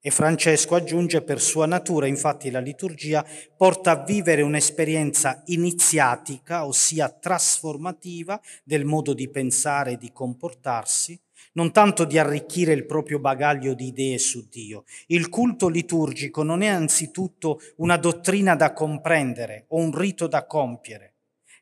[0.01, 3.25] E Francesco aggiunge per sua natura, infatti la liturgia
[3.57, 11.21] porta a vivere un'esperienza iniziatica, ossia trasformativa del modo di pensare e di comportarsi,
[11.53, 14.85] non tanto di arricchire il proprio bagaglio di idee su Dio.
[15.07, 21.15] Il culto liturgico non è anzitutto una dottrina da comprendere o un rito da compiere.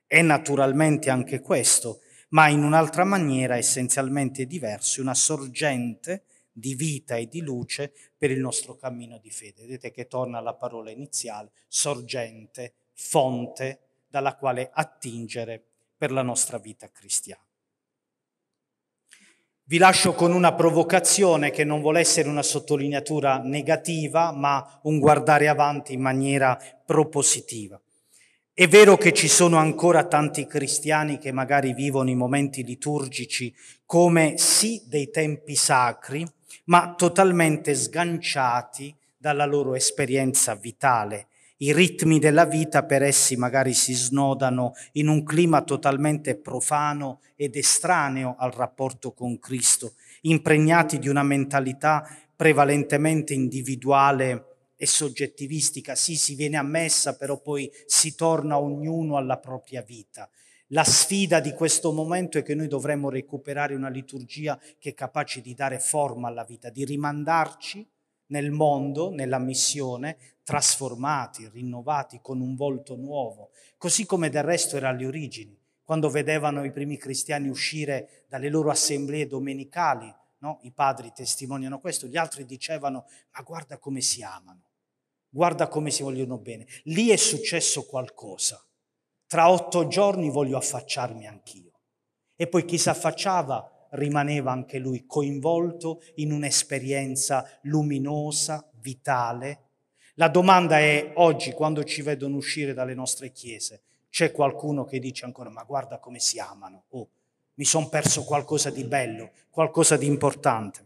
[0.07, 2.01] È naturalmente anche questo,
[2.31, 8.41] ma in un'altra maniera essenzialmente diversa, una sorgente di vita e di luce per il
[8.41, 9.63] nostro cammino di fede.
[9.63, 15.63] Vedete che torna alla parola iniziale, sorgente, fonte dalla quale attingere
[15.97, 17.46] per la nostra vita cristiana.
[19.69, 25.49] Vi lascio con una provocazione che non vuole essere una sottolineatura negativa, ma un guardare
[25.49, 27.81] avanti in maniera propositiva.
[28.55, 33.53] È vero che ci sono ancora tanti cristiani che magari vivono i momenti liturgici
[33.85, 36.25] come sì dei tempi sacri,
[36.67, 41.27] ma totalmente sganciati dalla loro esperienza vitale.
[41.59, 47.57] I ritmi della vita per essi magari si snodano in un clima totalmente profano ed
[47.57, 55.95] estraneo al rapporto con Cristo, impregnati di una mentalità prevalentemente individuale e soggettivistica.
[55.95, 60.29] Sì, si viene a messa, però poi si torna ognuno alla propria vita.
[60.71, 65.41] La sfida di questo momento è che noi dovremmo recuperare una liturgia che è capace
[65.41, 67.89] di dare forma alla vita, di rimandarci
[68.27, 70.17] nel mondo, nella missione,
[70.47, 76.65] trasformati, rinnovati, con un volto nuovo, così come del resto era alle origini, quando vedevano
[76.65, 80.61] i primi cristiani uscire dalle loro assemblee domenicali, no?
[80.63, 84.71] i padri testimoniano questo, gli altri dicevano, ma guarda come si amano,
[85.29, 86.67] guarda come si vogliono bene.
[86.85, 88.65] Lì è successo qualcosa
[89.27, 91.73] tra otto giorni voglio affacciarmi anch'io.
[92.37, 99.66] E poi chi si affacciava rimaneva anche lui coinvolto in un'esperienza luminosa, vitale.
[100.19, 105.27] La domanda è oggi, quando ci vedono uscire dalle nostre chiese, c'è qualcuno che dice
[105.27, 107.09] ancora, ma guarda come si amano, oh,
[107.57, 110.85] mi sono perso qualcosa di bello, qualcosa di importante.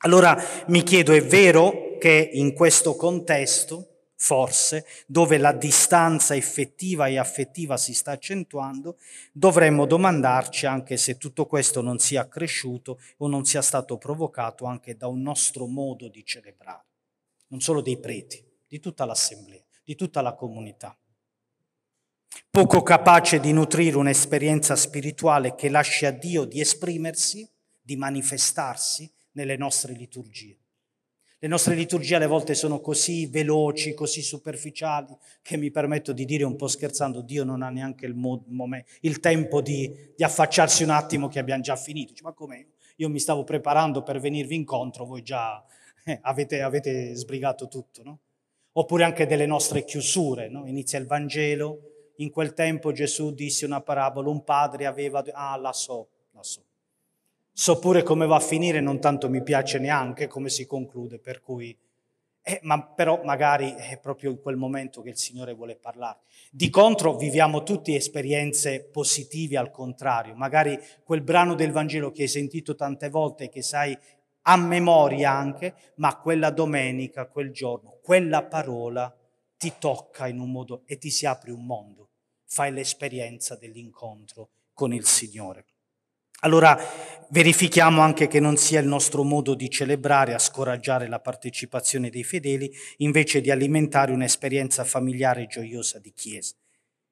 [0.00, 0.36] Allora
[0.66, 7.78] mi chiedo, è vero che in questo contesto forse, dove la distanza effettiva e affettiva
[7.78, 8.98] si sta accentuando,
[9.32, 14.98] dovremmo domandarci anche se tutto questo non sia cresciuto o non sia stato provocato anche
[14.98, 16.84] da un nostro modo di celebrare,
[17.46, 20.96] non solo dei preti, di tutta l'assemblea, di tutta la comunità.
[22.48, 27.50] Poco capace di nutrire un'esperienza spirituale che lasci a Dio di esprimersi,
[27.80, 30.56] di manifestarsi nelle nostre liturgie.
[31.40, 36.44] Le nostre liturgie alle volte sono così veloci, così superficiali, che mi permetto di dire
[36.44, 40.84] un po' scherzando, Dio non ha neanche il, mo- momento, il tempo di, di, affacciarsi
[40.84, 42.12] un attimo che abbiamo già finito.
[42.12, 42.74] Dice, ma come?
[42.96, 45.64] Io mi stavo preparando per venirvi incontro, voi già
[46.04, 48.20] eh, avete, avete, sbrigato tutto, no?
[48.72, 50.66] Oppure anche delle nostre chiusure, no?
[50.66, 51.80] Inizia il Vangelo,
[52.16, 55.24] in quel tempo Gesù disse una parabola, un padre aveva...
[55.32, 56.62] Ah, la so, la so
[57.52, 61.40] So pure come va a finire, non tanto mi piace neanche come si conclude, per
[61.40, 61.76] cui...
[62.42, 66.20] Eh, ma però magari è proprio in quel momento che il Signore vuole parlare.
[66.50, 70.34] Di contro viviamo tutti esperienze positive al contrario.
[70.34, 73.96] Magari quel brano del Vangelo che hai sentito tante volte, che sai
[74.42, 79.14] a memoria anche, ma quella domenica, quel giorno, quella parola
[79.56, 82.08] ti tocca in un modo e ti si apre un mondo.
[82.46, 85.66] Fai l'esperienza dell'incontro con il Signore.
[86.42, 86.78] Allora
[87.28, 92.24] verifichiamo anche che non sia il nostro modo di celebrare a scoraggiare la partecipazione dei
[92.24, 96.54] fedeli invece di alimentare un'esperienza familiare gioiosa di Chiesa.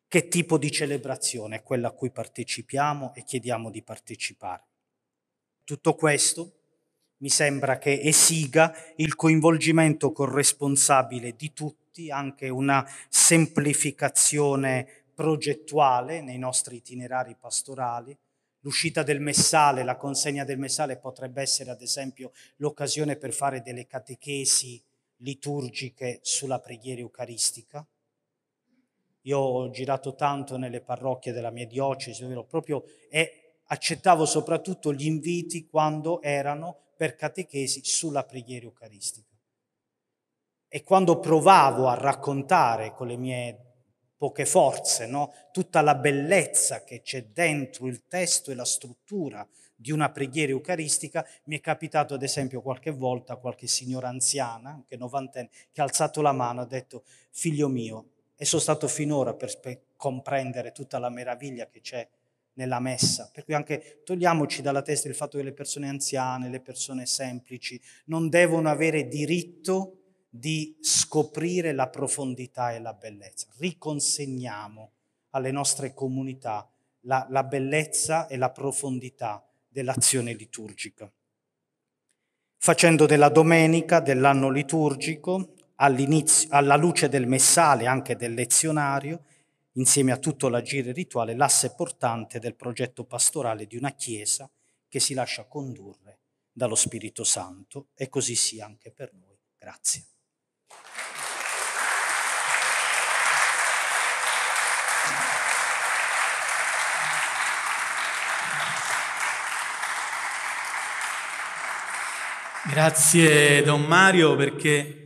[0.09, 4.65] Che tipo di celebrazione è quella a cui partecipiamo e chiediamo di partecipare?
[5.65, 6.58] Tutto questo
[7.19, 16.77] mi sembra che esiga il coinvolgimento corresponsabile di tutti, anche una semplificazione progettuale nei nostri
[16.77, 18.17] itinerari pastorali,
[18.63, 23.87] L'uscita del messale, la consegna del messale potrebbe essere ad esempio l'occasione per fare delle
[23.87, 24.83] catechesi
[25.19, 27.87] liturgiche sulla preghiera eucaristica.
[29.23, 35.67] Io ho girato tanto nelle parrocchie della mia diocesi, proprio e accettavo soprattutto gli inviti
[35.67, 39.37] quando erano per catechesi sulla preghiera eucaristica.
[40.67, 43.69] E quando provavo a raccontare con le mie
[44.17, 45.33] poche forze, no?
[45.53, 49.47] tutta la bellezza che c'è dentro il testo e la struttura
[49.77, 54.97] di una preghiera eucaristica, mi è capitato ad esempio qualche volta qualche signora anziana, anche
[54.97, 59.35] novantenne, che ha alzato la mano e ha detto, figlio mio, e sono stato finora
[59.35, 59.57] per
[59.95, 62.09] comprendere tutta la meraviglia che c'è
[62.59, 63.31] nella messa.
[63.33, 67.81] Per cui anche togliamoci dalla testa il fatto che le persone anziane, le persone semplici,
[68.07, 69.95] non devono avere diritto
[70.29, 73.47] di scoprire la profondità e la bellezza.
[73.57, 74.93] Riconsegniamo
[75.31, 76.69] alle nostre comunità
[77.03, 81.11] la, la bellezza e la profondità dell'azione liturgica.
[82.57, 89.23] Facendo della domenica, dell'anno liturgico, alla luce del messale, anche del lezionario,
[89.79, 94.51] insieme a tutto l'agire rituale, l'asse portante del progetto pastorale di una Chiesa
[94.89, 96.21] che si lascia condurre
[96.53, 99.39] dallo Spirito Santo e così sia anche per noi.
[99.57, 100.05] Grazie.
[112.69, 114.98] Grazie Don Mario perché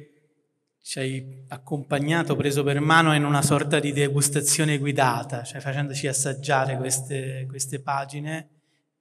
[0.92, 6.76] ci hai accompagnato, preso per mano in una sorta di degustazione guidata, cioè facendoci assaggiare
[6.76, 8.48] queste, queste pagine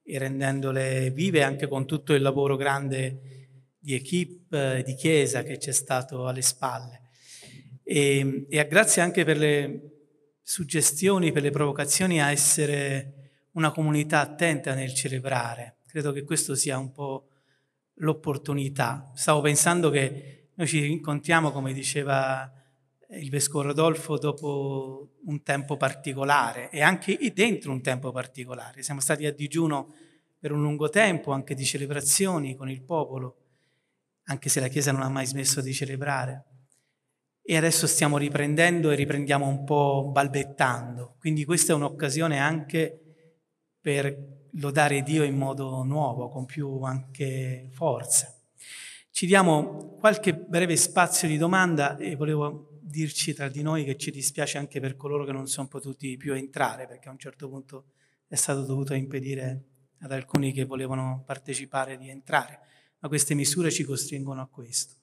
[0.01, 3.19] e rendendole vive anche con tutto il lavoro grande
[3.77, 7.09] di equip, di chiesa che c'è stato alle spalle.
[7.83, 9.81] E, e grazie anche per le
[10.43, 15.79] suggestioni, per le provocazioni a essere una comunità attenta nel celebrare.
[15.87, 17.27] Credo che questo sia un po'
[17.95, 19.11] l'opportunità.
[19.13, 22.51] Stavo pensando che noi ci incontriamo, come diceva
[23.09, 28.83] il Vescovo Rodolfo, dopo un tempo particolare e anche dentro un tempo particolare.
[28.83, 29.93] Siamo stati a digiuno
[30.39, 33.37] per un lungo tempo, anche di celebrazioni con il popolo,
[34.25, 36.45] anche se la Chiesa non ha mai smesso di celebrare.
[37.43, 41.15] E adesso stiamo riprendendo e riprendiamo un po' balbettando.
[41.19, 42.99] Quindi questa è un'occasione anche
[43.79, 48.40] per lodare Dio in modo nuovo, con più anche forza.
[49.11, 54.09] Ci diamo qualche breve spazio di domanda e volevo dirci tra di noi che ci
[54.09, 57.83] dispiace anche per coloro che non sono potuti più entrare, perché a un certo punto
[58.27, 59.63] è stato dovuto impedire
[59.99, 62.59] ad alcuni che volevano partecipare di entrare,
[62.99, 64.95] ma queste misure ci costringono a questo.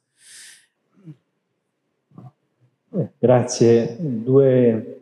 [2.95, 3.97] Eh, grazie.
[4.01, 5.01] Due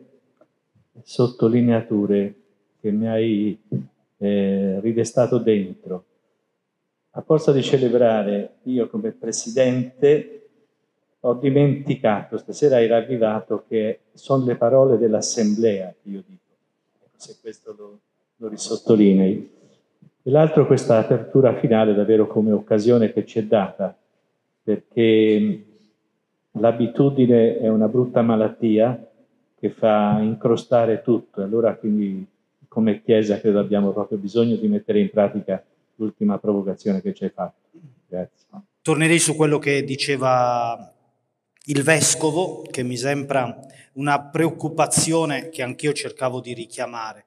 [1.01, 2.35] sottolineature
[2.81, 3.57] che mi hai
[4.17, 6.06] eh, ridestato dentro.
[7.17, 10.49] A forza di celebrare, io come presidente
[11.21, 16.43] ho dimenticato, stasera hai ravvivato che sono le parole dell'assemblea che io dico,
[17.03, 17.99] ecco, se questo lo,
[18.35, 19.51] lo risottolinei.
[20.21, 23.97] E l'altro questa apertura finale davvero come occasione che ci è data,
[24.61, 25.65] perché
[26.51, 29.09] l'abitudine è una brutta malattia
[29.59, 32.23] che fa incrostare tutto, allora quindi
[32.67, 35.63] come Chiesa credo abbiamo proprio bisogno di mettere in pratica
[35.97, 37.69] l'ultima provocazione che ci hai fatto.
[38.07, 38.45] Grazie.
[38.81, 40.93] Tornerei su quello che diceva
[41.65, 43.59] il Vescovo, che mi sembra
[43.93, 47.25] una preoccupazione che anch'io cercavo di richiamare,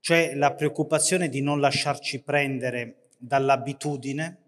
[0.00, 4.38] cioè la preoccupazione di non lasciarci prendere dall'abitudine,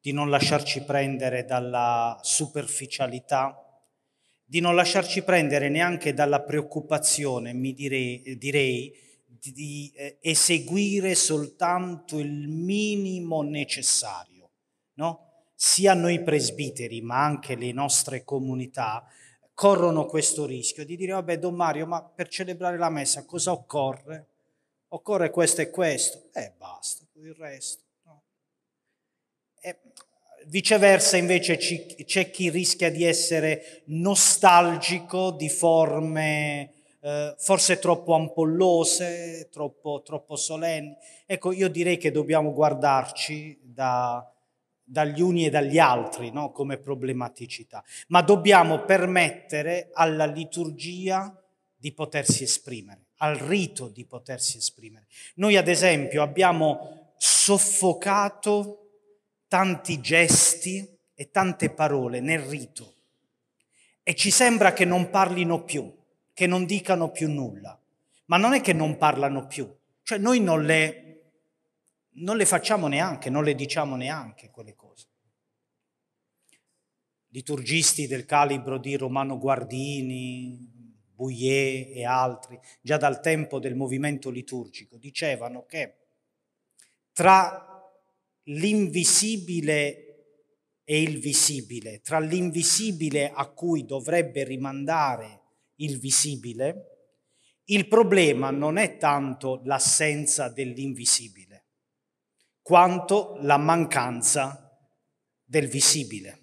[0.00, 3.56] di non lasciarci prendere dalla superficialità,
[4.44, 8.92] di non lasciarci prendere neanche dalla preoccupazione, mi direi, direi
[9.42, 14.50] di eh, eseguire soltanto il minimo necessario,
[14.94, 15.28] no?
[15.54, 19.06] Sia noi presbiteri, ma anche le nostre comunità
[19.54, 24.28] corrono questo rischio di dire, vabbè, Don Mario, ma per celebrare la messa cosa occorre?
[24.88, 26.30] Occorre questo e questo.
[26.32, 27.82] E eh, basta, il resto.
[28.04, 28.22] No?
[29.60, 29.78] E
[30.46, 40.02] viceversa, invece, c'è chi rischia di essere nostalgico di forme eh, forse troppo ampollose, troppo,
[40.02, 40.94] troppo solenni.
[41.26, 44.26] Ecco, io direi che dobbiamo guardarci da,
[44.82, 46.52] dagli uni e dagli altri no?
[46.52, 51.34] come problematicità, ma dobbiamo permettere alla liturgia
[51.74, 55.06] di potersi esprimere, al rito di potersi esprimere.
[55.36, 58.76] Noi ad esempio abbiamo soffocato
[59.48, 62.94] tanti gesti e tante parole nel rito
[64.02, 65.98] e ci sembra che non parlino più
[66.40, 67.78] che non dicano più nulla.
[68.24, 69.70] Ma non è che non parlano più,
[70.02, 71.32] cioè noi non le,
[72.12, 75.08] non le facciamo neanche, non le diciamo neanche quelle cose.
[77.28, 80.66] Liturgisti del calibro di Romano Guardini,
[81.14, 85.96] Bouillet e altri, già dal tempo del movimento liturgico, dicevano che
[87.12, 87.84] tra
[88.44, 90.06] l'invisibile
[90.84, 95.39] e il visibile, tra l'invisibile a cui dovrebbe rimandare
[95.80, 96.86] il visibile,
[97.64, 101.66] il problema non è tanto l'assenza dell'invisibile,
[102.62, 104.76] quanto la mancanza
[105.44, 106.40] del visibile.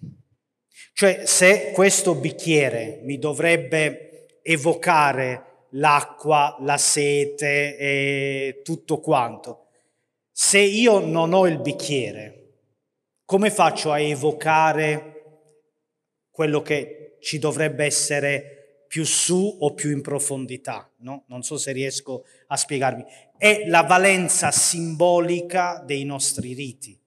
[0.92, 9.66] Cioè se questo bicchiere mi dovrebbe evocare l'acqua, la sete e tutto quanto,
[10.32, 12.34] se io non ho il bicchiere,
[13.24, 15.14] come faccio a evocare
[16.30, 18.57] quello che ci dovrebbe essere
[18.88, 21.24] più su o più in profondità, no?
[21.26, 23.04] Non so se riesco a spiegarmi.
[23.36, 26.98] È la valenza simbolica dei nostri riti,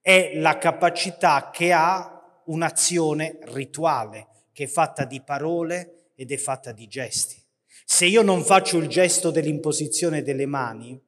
[0.00, 6.72] è la capacità che ha un'azione rituale, che è fatta di parole ed è fatta
[6.72, 7.40] di gesti.
[7.84, 11.00] Se io non faccio il gesto dell'imposizione delle mani,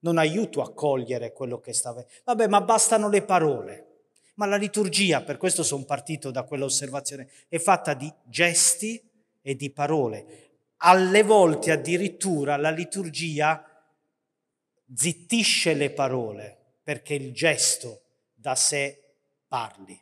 [0.00, 2.14] non aiuto a cogliere quello che sta avvenendo.
[2.24, 3.84] Vabbè, ma bastano le parole.
[4.34, 9.07] Ma la liturgia, per questo sono partito da quell'osservazione, è fatta di gesti
[9.40, 10.50] e di parole.
[10.78, 13.64] Alle volte addirittura la liturgia
[14.94, 18.02] zittisce le parole perché il gesto
[18.34, 19.02] da sé
[19.46, 20.00] parli.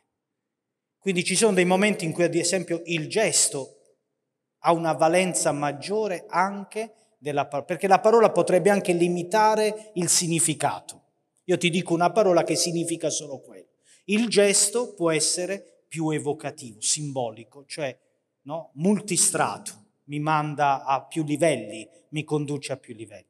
[0.99, 3.77] Quindi ci sono dei momenti in cui ad esempio il gesto
[4.59, 11.03] ha una valenza maggiore anche della parola, perché la parola potrebbe anche limitare il significato.
[11.45, 13.67] Io ti dico una parola che significa solo quello.
[14.05, 17.97] Il gesto può essere più evocativo, simbolico, cioè
[18.47, 18.71] no?
[18.75, 19.71] multistrato,
[20.05, 23.25] mi manda a più livelli, mi conduce a più livelli.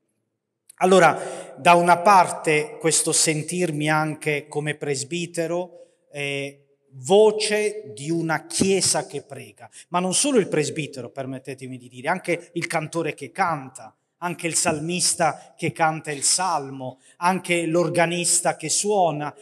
[0.75, 6.61] Allora, da una parte questo sentirmi anche come presbitero, eh,
[6.99, 12.51] voce di una chiesa che prega, ma non solo il presbitero, permettetemi di dire, anche
[12.53, 19.35] il cantore che canta, anche il salmista che canta il salmo, anche l'organista che suona,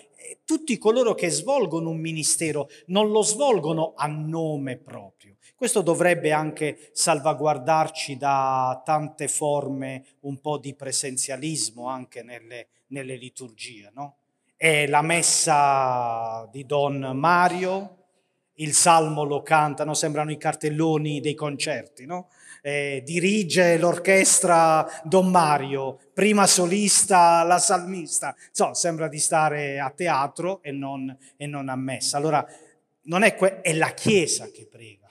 [0.45, 6.89] tutti coloro che svolgono un ministero non lo svolgono a nome proprio questo dovrebbe anche
[6.91, 13.89] salvaguardarci da tante forme un po' di presenzialismo anche nelle, nelle liturgie.
[13.93, 14.17] No?
[14.57, 17.97] È la messa di Don Mario,
[18.55, 22.29] il salmo lo cantano, sembrano i cartelloni dei concerti, no?
[22.65, 30.63] Eh, dirige l'orchestra Don Mario, prima solista la salmista, so, sembra di stare a teatro
[30.63, 32.17] e non, e non a messa.
[32.17, 32.43] Allora,
[33.03, 35.03] non è, que- è la Chiesa che prega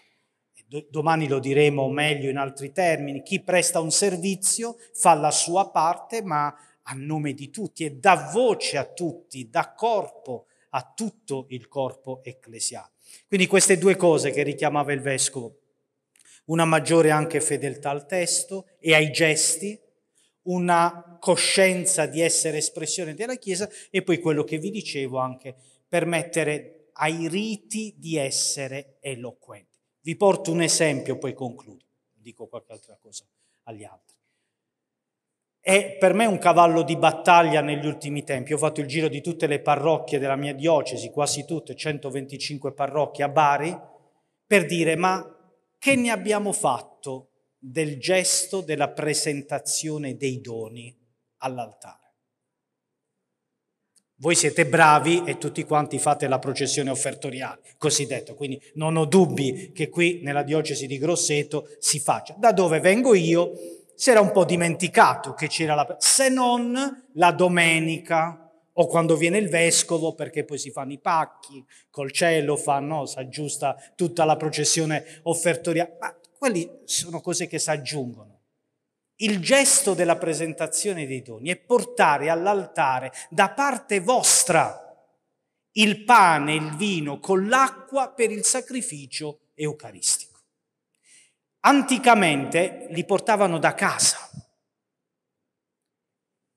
[0.88, 6.20] domani lo diremo meglio in altri termini, chi presta un servizio fa la sua parte
[6.20, 6.52] ma
[6.82, 12.20] a nome di tutti e dà voce a tutti, dà corpo a tutto il corpo
[12.24, 12.90] ecclesiale.
[13.28, 15.58] Quindi queste due cose che richiamava il vescovo,
[16.46, 19.80] una maggiore anche fedeltà al testo e ai gesti,
[20.42, 25.54] una coscienza di essere espressione della Chiesa e poi quello che vi dicevo anche
[25.88, 29.78] permettere ai riti di essere eloquenti.
[30.00, 33.24] Vi porto un esempio, poi concludo, dico qualche altra cosa
[33.64, 34.14] agli altri.
[35.60, 38.52] È per me un cavallo di battaglia negli ultimi tempi.
[38.52, 43.24] Ho fatto il giro di tutte le parrocchie della mia diocesi, quasi tutte, 125 parrocchie
[43.24, 43.74] a Bari,
[44.46, 45.33] per dire ma
[45.84, 50.98] che ne abbiamo fatto del gesto della presentazione dei doni
[51.42, 52.14] all'altare?
[54.14, 59.72] Voi siete bravi e tutti quanti fate la processione offertoriale, cosiddetto, quindi non ho dubbi
[59.74, 62.34] che qui nella diocesi di Grosseto si faccia.
[62.38, 63.52] Da dove vengo io
[63.94, 65.96] si era un po' dimenticato che c'era la...
[65.98, 68.43] se non la domenica
[68.74, 73.18] o quando viene il vescovo perché poi si fanno i pacchi, col cielo fanno, si
[73.18, 78.40] aggiusta tutta la processione offertoriale, ma quelli sono cose che si aggiungono.
[79.16, 84.80] Il gesto della presentazione dei doni è portare all'altare da parte vostra
[85.76, 90.40] il pane il vino con l'acqua per il sacrificio eucaristico.
[91.60, 94.23] Anticamente li portavano da casa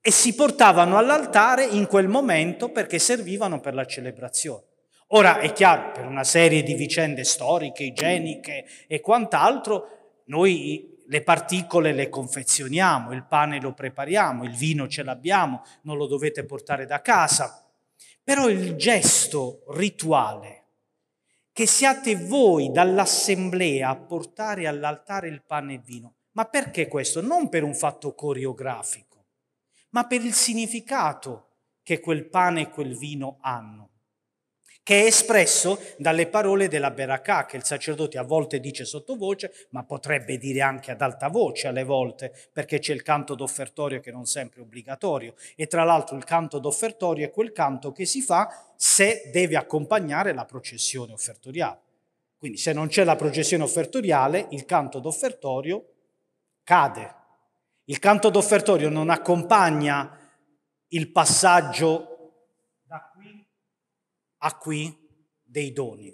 [0.08, 4.64] e si portavano all'altare in quel momento perché servivano per la celebrazione.
[5.08, 11.92] Ora è chiaro, per una serie di vicende storiche, igieniche e quant'altro, noi le particole
[11.92, 17.02] le confezioniamo, il pane lo prepariamo, il vino ce l'abbiamo, non lo dovete portare da
[17.02, 17.70] casa.
[18.24, 20.68] Però il gesto rituale,
[21.52, 27.20] che siate voi dall'assemblea a portare all'altare il pane e il vino, ma perché questo?
[27.20, 29.07] Non per un fatto coreografico,
[29.98, 31.46] ma per il significato
[31.82, 33.90] che quel pane e quel vino hanno
[34.84, 39.84] che è espresso dalle parole della Berakà, che il sacerdote a volte dice sottovoce, ma
[39.84, 44.26] potrebbe dire anche ad alta voce alle volte, perché c'è il canto d'offertorio che non
[44.26, 45.34] sempre è obbligatorio.
[45.58, 50.34] E tra l'altro il canto d'offertorio è quel canto che si fa se deve accompagnare
[50.34, 51.82] la processione offertoriale.
[52.38, 55.86] Quindi se non c'è la processione offertoriale, il canto d'offertorio
[56.64, 57.26] cade.
[57.90, 60.12] Il canto d'offertorio non accompagna
[60.90, 62.18] il passaggio
[64.40, 64.94] ha qui
[65.42, 66.14] dei doni.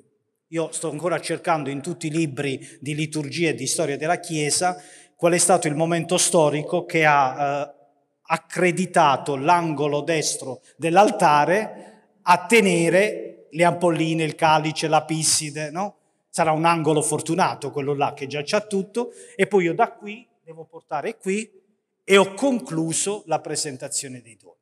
[0.50, 4.80] Io sto ancora cercando in tutti i libri di liturgia e di storia della Chiesa
[5.16, 7.74] qual è stato il momento storico che ha eh,
[8.22, 15.96] accreditato l'angolo destro dell'altare a tenere le ampolline, il calice, la pisside, no?
[16.30, 20.28] Sarà un angolo fortunato quello là che già c'ha tutto e poi io da qui
[20.44, 21.62] devo portare qui
[22.04, 24.62] e ho concluso la presentazione dei doni.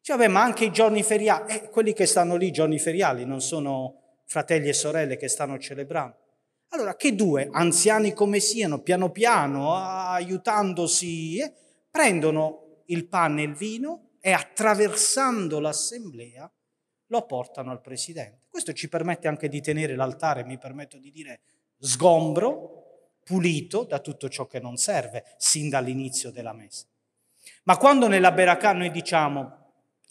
[0.00, 3.24] Cioè, vabbè, ma anche i giorni feriali, eh, quelli che stanno lì, i giorni feriali,
[3.24, 6.16] non sono fratelli e sorelle che stanno celebrando.
[6.70, 11.52] Allora, che due, anziani come siano, piano piano, aiutandosi, eh,
[11.90, 16.50] prendono il pane e il vino e attraversando l'assemblea
[17.06, 18.46] lo portano al presidente.
[18.48, 21.40] Questo ci permette anche di tenere l'altare, mi permetto di dire,
[21.78, 22.77] sgombro,
[23.28, 26.86] pulito da tutto ciò che non serve, sin dall'inizio della messa.
[27.64, 29.66] Ma quando nella Beracà noi diciamo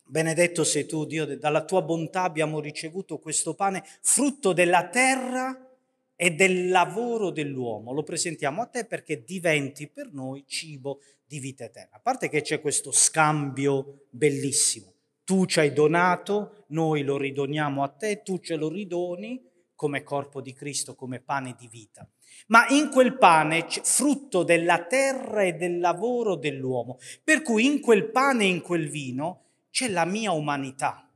[0.10, 5.70] Benedetto sei tu, Dio, dalla tua bontà abbiamo ricevuto questo pane, frutto della terra
[6.16, 7.92] e del lavoro dell'uomo.
[7.92, 11.98] Lo presentiamo a te perché diventi per noi cibo di vita eterna.
[11.98, 14.94] A parte che c'è questo scambio bellissimo.
[15.26, 19.44] Tu ci hai donato, noi lo ridoniamo a te, tu ce lo ridoni
[19.76, 22.08] come corpo di Cristo, come pane di vita.
[22.48, 26.98] Ma in quel pane frutto della terra e del lavoro dell'uomo.
[27.24, 31.10] Per cui in quel pane e in quel vino c'è la mia umanità,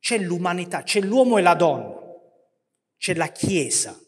[0.00, 1.94] c'è l'umanità, c'è l'uomo e la donna,
[2.98, 3.98] c'è la Chiesa,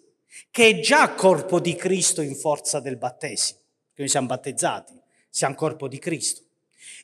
[0.51, 3.61] che è già corpo di Cristo in forza del battesimo,
[3.95, 4.93] che noi siamo battezzati,
[5.31, 6.43] siamo corpo di Cristo.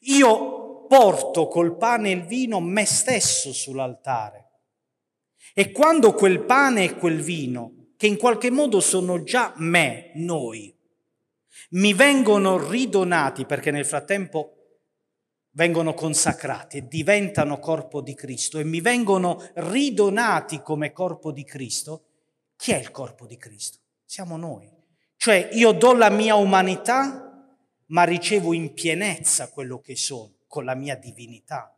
[0.02, 4.46] Io porto col pane e il vino me stesso sull'altare.
[5.54, 10.72] E quando quel pane e quel vino, che in qualche modo sono già me, noi,
[11.70, 14.52] mi vengono ridonati perché nel frattempo
[15.50, 22.04] vengono consacrati e diventano corpo di Cristo e mi vengono ridonati come corpo di Cristo,
[22.54, 23.78] chi è il corpo di Cristo?
[24.04, 24.70] Siamo noi.
[25.16, 27.52] Cioè io do la mia umanità,
[27.86, 31.76] ma ricevo in pienezza quello che sono, con la mia divinità,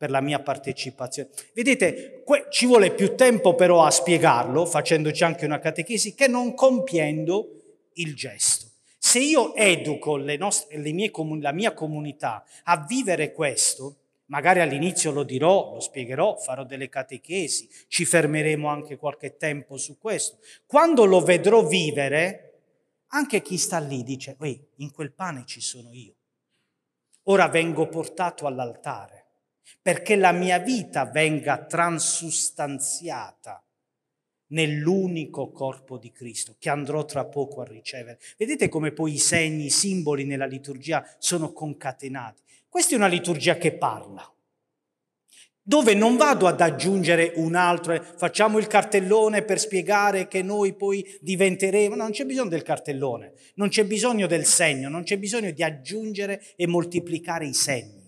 [0.00, 1.28] per la mia partecipazione.
[1.52, 7.50] Vedete, ci vuole più tempo però a spiegarlo, facendoci anche una catechesi, che non compiendo
[7.96, 8.68] il gesto.
[8.96, 11.10] Se io educo le nostre, le mie,
[11.40, 13.96] la mia comunità a vivere questo,
[14.28, 19.98] magari all'inizio lo dirò, lo spiegherò, farò delle catechesi, ci fermeremo anche qualche tempo su
[19.98, 20.38] questo.
[20.64, 22.62] Quando lo vedrò vivere,
[23.08, 24.34] anche chi sta lì dice,
[24.76, 26.14] in quel pane ci sono io.
[27.24, 29.19] Ora vengo portato all'altare
[29.80, 33.62] perché la mia vita venga transustanziata
[34.48, 38.18] nell'unico corpo di Cristo che andrò tra poco a ricevere.
[38.36, 42.42] Vedete come poi i segni, i simboli nella liturgia sono concatenati.
[42.68, 44.32] Questa è una liturgia che parla,
[45.62, 50.74] dove non vado ad aggiungere un altro, eh, facciamo il cartellone per spiegare che noi
[50.74, 55.18] poi diventeremo, no, non c'è bisogno del cartellone, non c'è bisogno del segno, non c'è
[55.18, 57.99] bisogno di aggiungere e moltiplicare i segni,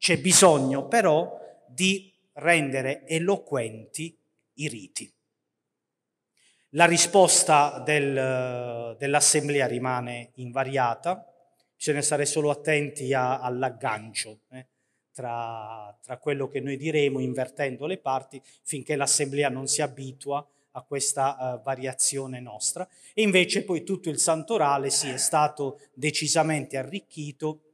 [0.00, 4.18] c'è bisogno però di rendere eloquenti
[4.54, 5.12] i riti.
[6.70, 11.22] La risposta del, dell'assemblea rimane invariata,
[11.76, 14.66] bisogna stare solo attenti a, all'aggancio eh,
[15.12, 20.82] tra, tra, quello che noi diremo invertendo le parti finché l'assemblea non si abitua a
[20.82, 22.88] questa uh, variazione nostra.
[23.12, 27.69] E invece poi tutto il santorale sì, è stato decisamente arricchito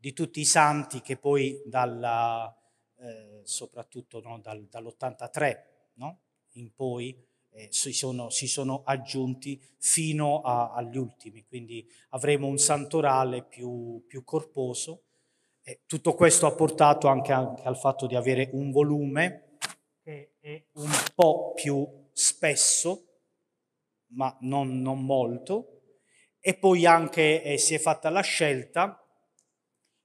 [0.00, 2.52] di tutti i santi che poi dalla,
[2.96, 5.58] eh, soprattutto no, dal, dall'83
[5.94, 6.20] no,
[6.52, 7.14] in poi
[7.50, 14.02] eh, si, sono, si, sono, aggiunti fino a, agli ultimi, quindi avremo un santorale più,
[14.06, 15.02] più corposo.
[15.62, 19.58] Eh, tutto questo ha portato anche, anche, al fatto di avere un volume
[20.02, 23.04] che è un po' più spesso,
[24.12, 25.82] ma non, non molto,
[26.40, 28.99] e poi anche eh, si è fatta la scelta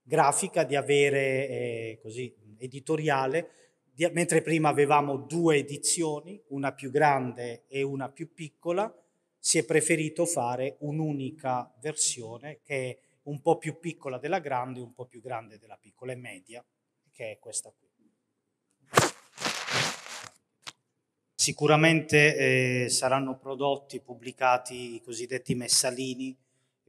[0.07, 3.49] grafica, di avere eh, così, editoriale,
[3.91, 8.93] di, mentre prima avevamo due edizioni, una più grande e una più piccola,
[9.39, 14.93] si è preferito fare un'unica versione che è un po' più piccola della grande un
[14.93, 16.63] po' più grande della piccola e media,
[17.11, 17.85] che è questa qui.
[21.33, 26.35] Sicuramente eh, saranno prodotti, pubblicati i cosiddetti messalini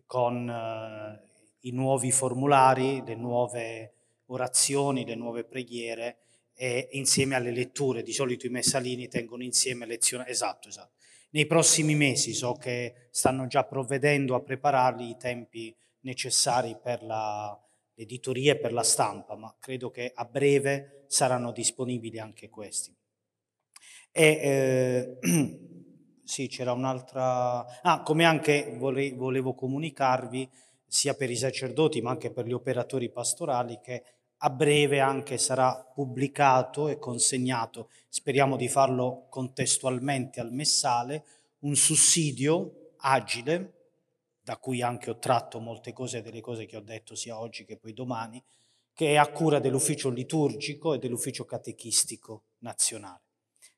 [0.07, 1.26] con eh,
[1.67, 3.93] i nuovi formulari, le nuove
[4.27, 6.19] orazioni, le nuove preghiere
[6.55, 8.03] e insieme alle letture.
[8.03, 10.25] Di solito i messalini tengono insieme lezioni.
[10.27, 10.95] Esatto, esatto.
[11.31, 17.59] Nei prossimi mesi so che stanno già provvedendo a prepararli i tempi necessari per la,
[17.95, 22.95] l'editoria e per la stampa, ma credo che a breve saranno disponibili anche questi.
[24.13, 25.19] E, eh,
[26.25, 27.83] sì, c'era un'altra...
[27.83, 30.49] Ah, come anche vole, volevo comunicarvi,
[30.87, 34.03] sia per i sacerdoti ma anche per gli operatori pastorali, che
[34.39, 41.25] a breve anche sarà pubblicato e consegnato, speriamo di farlo contestualmente al messale,
[41.61, 43.73] un sussidio agile
[44.43, 47.77] da cui anche ho tratto molte cose delle cose che ho detto sia oggi che
[47.77, 48.43] poi domani,
[48.93, 53.23] che è a cura dell'ufficio liturgico e dell'ufficio catechistico nazionale.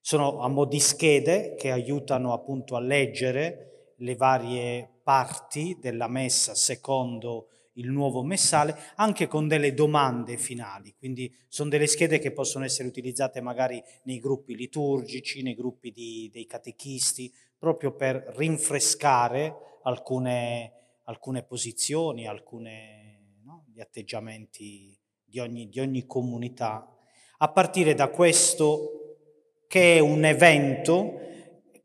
[0.01, 6.55] Sono a mo' di schede che aiutano appunto a leggere le varie parti della messa
[6.55, 10.95] secondo il nuovo messale, anche con delle domande finali.
[10.99, 16.29] Quindi sono delle schede che possono essere utilizzate magari nei gruppi liturgici, nei gruppi di,
[16.31, 20.73] dei catechisti, proprio per rinfrescare alcune,
[21.05, 24.95] alcune posizioni, alcuni no, atteggiamenti
[25.25, 26.87] di ogni, di ogni comunità,
[27.39, 29.17] a partire da questo
[29.69, 31.19] che è un evento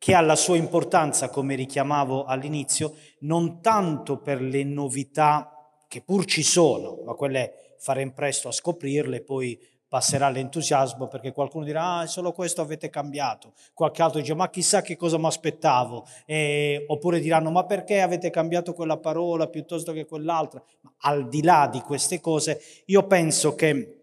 [0.04, 5.50] che ha la sua importanza, come richiamavo all'inizio, non tanto per le novità
[5.88, 9.58] che pur ci sono, ma quelle faremo presto a scoprirle, poi
[9.88, 14.82] passerà l'entusiasmo perché qualcuno dirà ah, solo questo avete cambiato, qualche altro dice ma chissà
[14.82, 20.04] che cosa mi aspettavo, eh, oppure diranno ma perché avete cambiato quella parola piuttosto che
[20.06, 20.62] quell'altra.
[20.82, 24.00] Ma al di là di queste cose, io penso che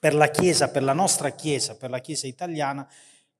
[0.00, 2.84] per la Chiesa, per la nostra Chiesa, per la Chiesa italiana,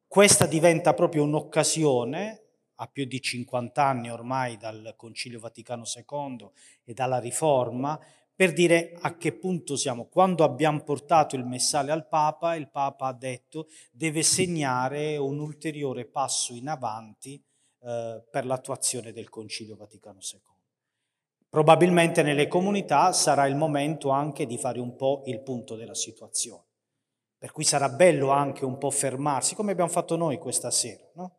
[0.09, 2.43] questa diventa proprio un'occasione
[2.77, 6.51] a più di 50 anni ormai dal Concilio Vaticano II
[6.85, 7.99] e dalla Riforma,
[8.35, 10.07] per dire a che punto siamo.
[10.07, 16.05] Quando abbiamo portato il messale al Papa, il Papa ha detto deve segnare un ulteriore
[16.05, 17.43] passo in avanti
[17.81, 20.41] eh, per l'attuazione del Concilio Vaticano II.
[21.49, 26.66] Probabilmente nelle comunità sarà il momento anche di fare un po' il punto della situazione.
[27.39, 31.39] Per cui sarà bello anche un po' fermarsi, come abbiamo fatto noi questa sera, no?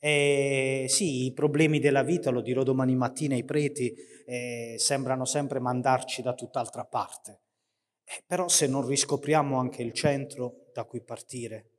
[0.00, 3.94] Eh, sì, i problemi della vita, lo dirò domani mattina ai preti,
[4.26, 7.40] eh, sembrano sempre mandarci da tutt'altra parte.
[8.04, 11.70] Eh, però se non riscopriamo anche il centro da cui partire,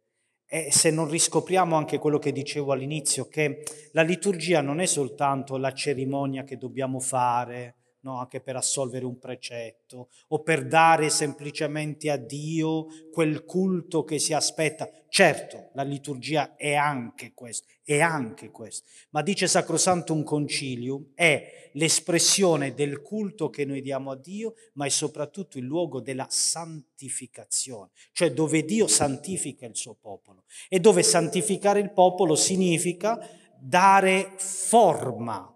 [0.46, 5.58] e se non riscopriamo anche quello che dicevo all'inizio, che la liturgia non è soltanto
[5.58, 8.20] la cerimonia che dobbiamo fare, no?
[8.20, 14.34] anche per assolvere un precetto o per dare semplicemente a Dio quel culto che si
[14.34, 14.90] aspetta.
[15.10, 21.72] Certo, la liturgia è anche questo, è anche questo, ma dice Sacrosanto un concilium, è
[21.74, 27.90] l'espressione del culto che noi diamo a Dio, ma è soprattutto il luogo della santificazione,
[28.12, 33.20] cioè dove Dio santifica il suo popolo e dove santificare il popolo significa
[33.60, 35.54] dare forma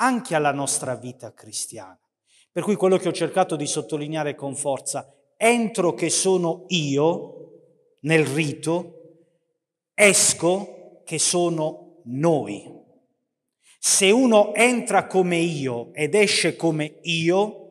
[0.00, 1.98] anche alla nostra vita cristiana.
[2.50, 7.34] Per cui quello che ho cercato di sottolineare con forza, entro che sono io
[8.00, 8.94] nel rito,
[9.94, 12.76] esco che sono noi.
[13.78, 17.67] Se uno entra come io ed esce come io,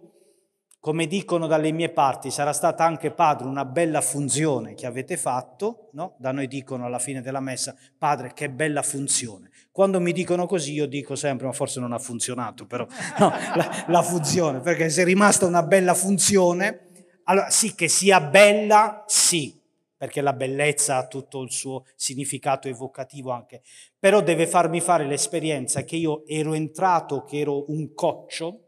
[0.88, 5.90] come dicono dalle mie parti, sarà stata anche padre una bella funzione che avete fatto,
[5.92, 6.16] no?
[6.18, 9.50] Da noi dicono alla fine della messa, padre, che bella funzione.
[9.70, 12.88] Quando mi dicono così io dico sempre, ma forse non ha funzionato, però
[13.20, 16.88] no, la, la funzione, perché se è rimasta una bella funzione,
[17.24, 19.62] allora sì che sia bella, sì,
[19.98, 23.62] perché la bellezza ha tutto il suo significato evocativo anche,
[24.00, 28.67] però deve farmi fare l'esperienza che io ero entrato, che ero un coccio,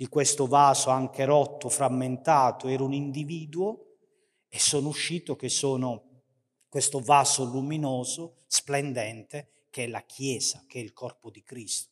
[0.00, 3.98] di questo vaso anche rotto, frammentato, ero un individuo
[4.48, 6.22] e sono uscito che sono
[6.70, 11.90] questo vaso luminoso, splendente, che è la Chiesa, che è il corpo di Cristo.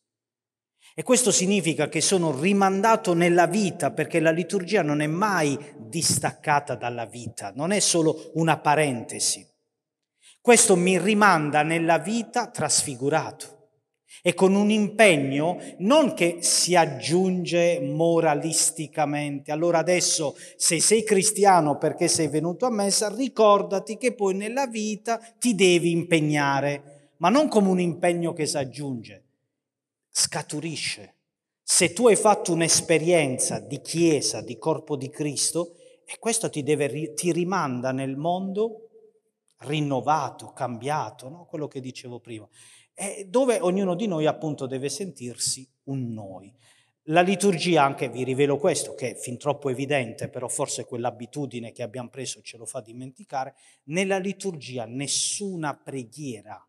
[0.94, 6.76] E questo significa che sono rimandato nella vita, perché la liturgia non è mai distaccata
[6.76, 9.46] dalla vita, non è solo una parentesi.
[10.40, 13.57] Questo mi rimanda nella vita trasfigurato
[14.22, 19.52] e con un impegno non che si aggiunge moralisticamente.
[19.52, 25.18] Allora adesso se sei cristiano perché sei venuto a messa, ricordati che poi nella vita
[25.38, 29.24] ti devi impegnare, ma non come un impegno che si aggiunge,
[30.10, 31.14] scaturisce.
[31.62, 35.74] Se tu hai fatto un'esperienza di chiesa, di corpo di Cristo,
[36.10, 38.88] e questo ti, deve, ti rimanda nel mondo
[39.58, 41.44] rinnovato, cambiato, no?
[41.44, 42.48] quello che dicevo prima,
[43.26, 46.52] dove ognuno di noi appunto deve sentirsi un noi.
[47.10, 51.82] La liturgia anche, vi rivelo questo, che è fin troppo evidente, però forse quell'abitudine che
[51.82, 53.54] abbiamo preso ce lo fa dimenticare,
[53.84, 56.62] nella liturgia nessuna preghiera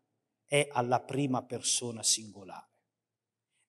[0.46, 2.68] è alla prima persona singolare.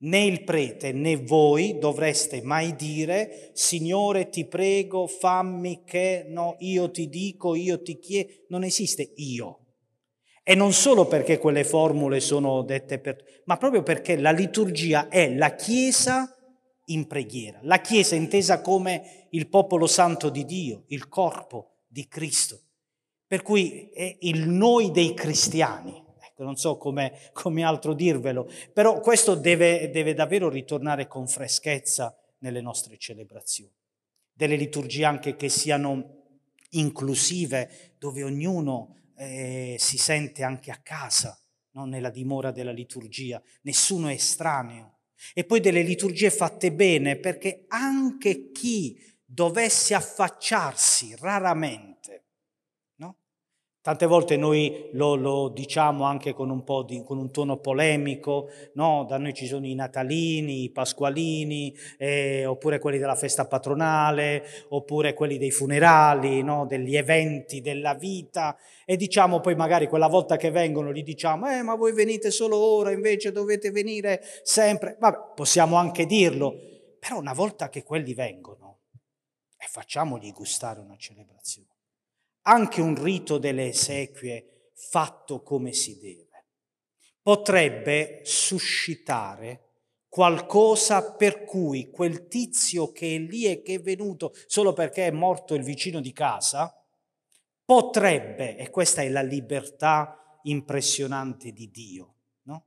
[0.04, 6.90] Né il prete né voi dovreste mai dire, Signore ti prego, fammi che, no, io
[6.90, 9.61] ti dico, io ti chiedo, non esiste io.
[10.44, 13.42] E non solo perché quelle formule sono dette per...
[13.46, 16.36] ma proprio perché la liturgia è la Chiesa
[16.86, 17.60] in preghiera.
[17.62, 22.60] La Chiesa intesa come il popolo santo di Dio, il corpo di Cristo.
[23.28, 26.04] Per cui è il noi dei cristiani.
[26.20, 32.18] Ecco, non so come, come altro dirvelo, però questo deve, deve davvero ritornare con freschezza
[32.40, 33.72] nelle nostre celebrazioni.
[34.34, 36.20] Delle liturgie anche che siano
[36.72, 41.40] inclusive, dove ognuno eh, si sente anche a casa,
[41.74, 45.02] non nella dimora della liturgia, nessuno è estraneo
[45.36, 51.91] e poi delle liturgie fatte bene perché anche chi dovesse affacciarsi raramente?
[53.82, 59.06] Tante volte noi lo, lo diciamo anche con un, di, con un tono polemico, no?
[59.10, 65.16] Da noi ci sono i natalini, i pasqualini, eh, oppure quelli della festa patronale, oppure
[65.16, 66.68] quelli dei funerali, no?
[66.68, 68.56] Degli eventi della vita
[68.86, 72.58] e diciamo poi magari quella volta che vengono gli diciamo eh ma voi venite solo
[72.58, 76.54] ora invece dovete venire sempre vabbè possiamo anche dirlo
[77.00, 78.80] però una volta che quelli vengono
[79.58, 81.71] e facciamogli gustare una celebrazione
[82.44, 86.32] anche un rito delle esequie fatto come si deve
[87.22, 89.68] potrebbe suscitare
[90.08, 95.12] qualcosa per cui quel tizio che è lì e che è venuto solo perché è
[95.12, 96.76] morto il vicino di casa
[97.64, 102.66] potrebbe, e questa è la libertà impressionante di Dio, no?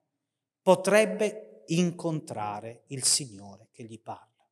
[0.62, 4.48] potrebbe incontrare il Signore che gli parla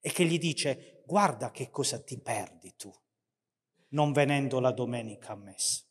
[0.00, 2.92] e che gli dice guarda che cosa ti perdi tu
[3.90, 5.82] non venendo la domenica a messa.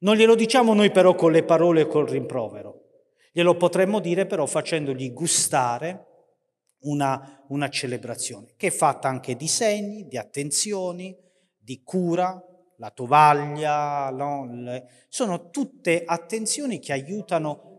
[0.00, 2.82] Non glielo diciamo noi però con le parole e col rimprovero,
[3.32, 6.06] glielo potremmo dire però facendogli gustare
[6.80, 11.16] una, una celebrazione che è fatta anche di segni, di attenzioni,
[11.56, 12.42] di cura,
[12.76, 14.82] la tovaglia, no?
[15.08, 17.70] Sono tutte attenzioni che aiutano.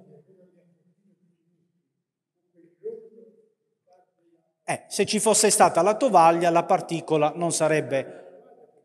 [4.64, 8.23] Eh, se ci fosse stata la tovaglia, la particola non sarebbe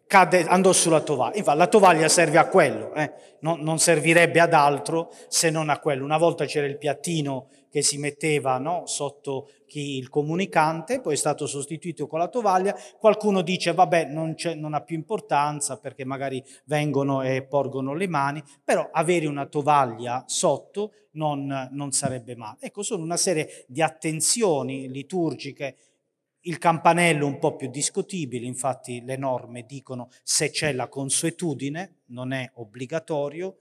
[0.08, 1.36] cade, andò sulla tovaglia.
[1.36, 3.12] Infatti la tovaglia serve a quello, eh?
[3.40, 6.02] non, non, servirebbe ad altro se non a quello.
[6.02, 11.16] Una volta c'era il piattino che si metteva no, sotto chi, il comunicante, poi è
[11.16, 12.74] stato sostituito con la tovaglia.
[12.98, 18.42] Qualcuno dice vabbè non, non ha più importanza perché magari vengono e porgono le mani,
[18.64, 22.56] però avere una tovaglia sotto non, non sarebbe male.
[22.60, 25.76] Ecco, sono una serie di attenzioni liturgiche
[26.42, 32.32] il campanello un po' più discutibile, infatti le norme dicono se c'è la consuetudine, non
[32.32, 33.58] è obbligatorio,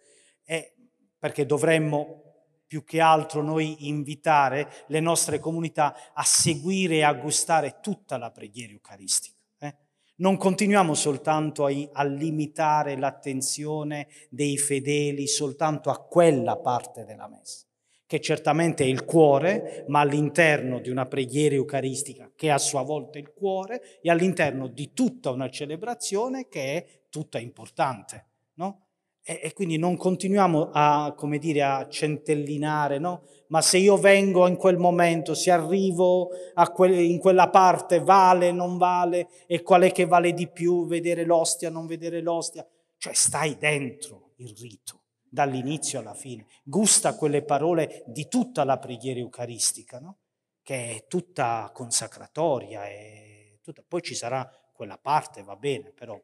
[1.19, 2.23] perché dovremmo
[2.67, 8.29] più che altro noi invitare le nostre comunità a seguire e a gustare tutta la
[8.31, 9.37] preghiera eucaristica.
[9.59, 9.75] Eh?
[10.17, 17.66] Non continuiamo soltanto a, a limitare l'attenzione dei fedeli soltanto a quella parte della messa
[18.07, 22.81] che certamente è il cuore, ma all'interno di una preghiera eucaristica che è a sua
[22.81, 28.85] volta il cuore e all'interno di tutta una celebrazione che è tutta importante, no?
[29.21, 33.23] E, e quindi non continuiamo a, come dire, a centellinare, no?
[33.49, 36.29] Ma se io vengo in quel momento, se arrivo
[36.73, 41.25] que- in quella parte, vale, non vale, e qual è che vale di più, vedere
[41.25, 42.65] l'ostia, non vedere l'ostia?
[42.97, 44.96] Cioè stai dentro il rito
[45.37, 50.17] dall'inizio alla fine, gusta quelle parole di tutta la preghiera eucaristica, no?
[50.63, 53.83] che è tutta consacratoria, è tutta...
[53.87, 56.19] poi ci sarà quella parte, va bene, però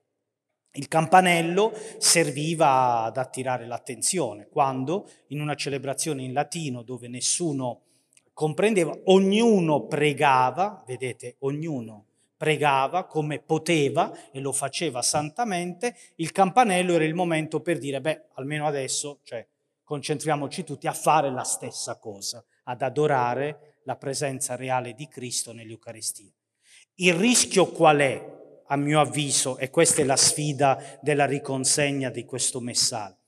[0.76, 7.81] il campanello serviva ad attirare l'attenzione quando in una celebrazione in latino dove nessuno
[8.34, 12.06] comprendeva, ognuno pregava, vedete, ognuno
[12.43, 18.25] pregava come poteva e lo faceva santamente, il campanello era il momento per dire, beh,
[18.33, 19.47] almeno adesso, cioè,
[19.81, 26.33] concentriamoci tutti a fare la stessa cosa, ad adorare la presenza reale di Cristo nell'Eucaristia.
[26.95, 32.25] Il rischio qual è, a mio avviso, e questa è la sfida della riconsegna di
[32.25, 33.22] questo messaggio,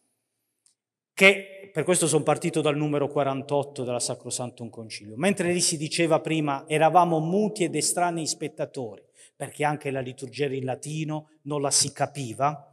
[1.15, 5.15] che per questo sono partito dal numero 48 della Sacrosantum Concilio.
[5.15, 9.01] Mentre lì si diceva prima, eravamo muti ed estranei spettatori,
[9.33, 12.69] perché anche la liturgia in latino non la si capiva,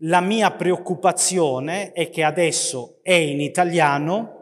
[0.00, 4.35] La mia preoccupazione è che adesso è in italiano,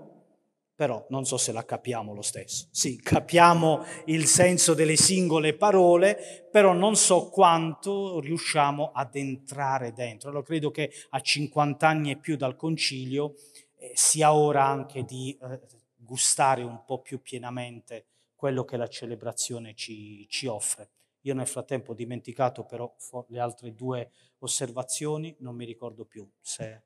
[0.75, 2.67] però non so se la capiamo lo stesso.
[2.71, 10.31] Sì, capiamo il senso delle singole parole, però non so quanto riusciamo ad entrare dentro.
[10.31, 13.35] Allora credo che a 50 anni e più dal concilio
[13.77, 15.61] eh, sia ora anche di eh,
[15.95, 20.91] gustare un po' più pienamente quello che la celebrazione ci, ci offre.
[21.21, 22.93] Io nel frattempo ho dimenticato però
[23.29, 24.11] le altre due
[24.41, 26.83] osservazioni, non mi ricordo più, se...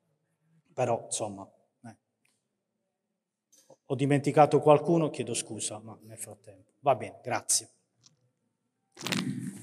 [0.72, 1.50] però insomma
[3.90, 6.72] ho dimenticato qualcuno, chiedo scusa, ma nel frattempo.
[6.80, 7.70] Va bene, grazie.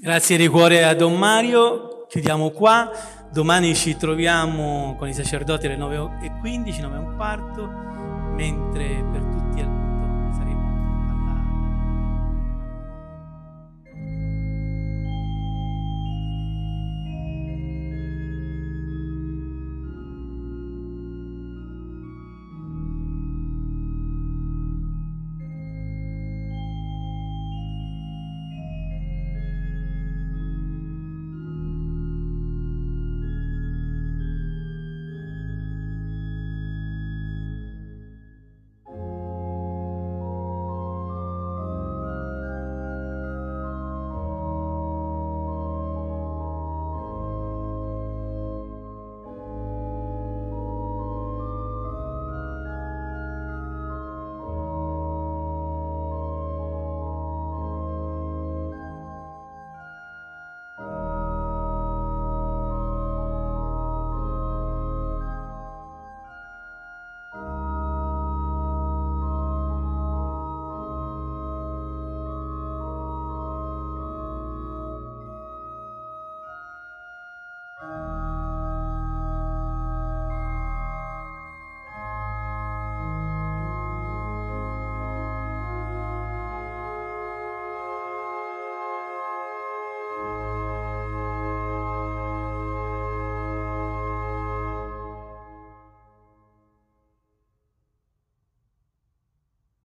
[0.01, 2.91] Grazie di cuore a Don Mario, chiudiamo qua.
[3.31, 9.34] Domani ci troviamo con i sacerdoti alle 9.15, 9.15, mentre per tutti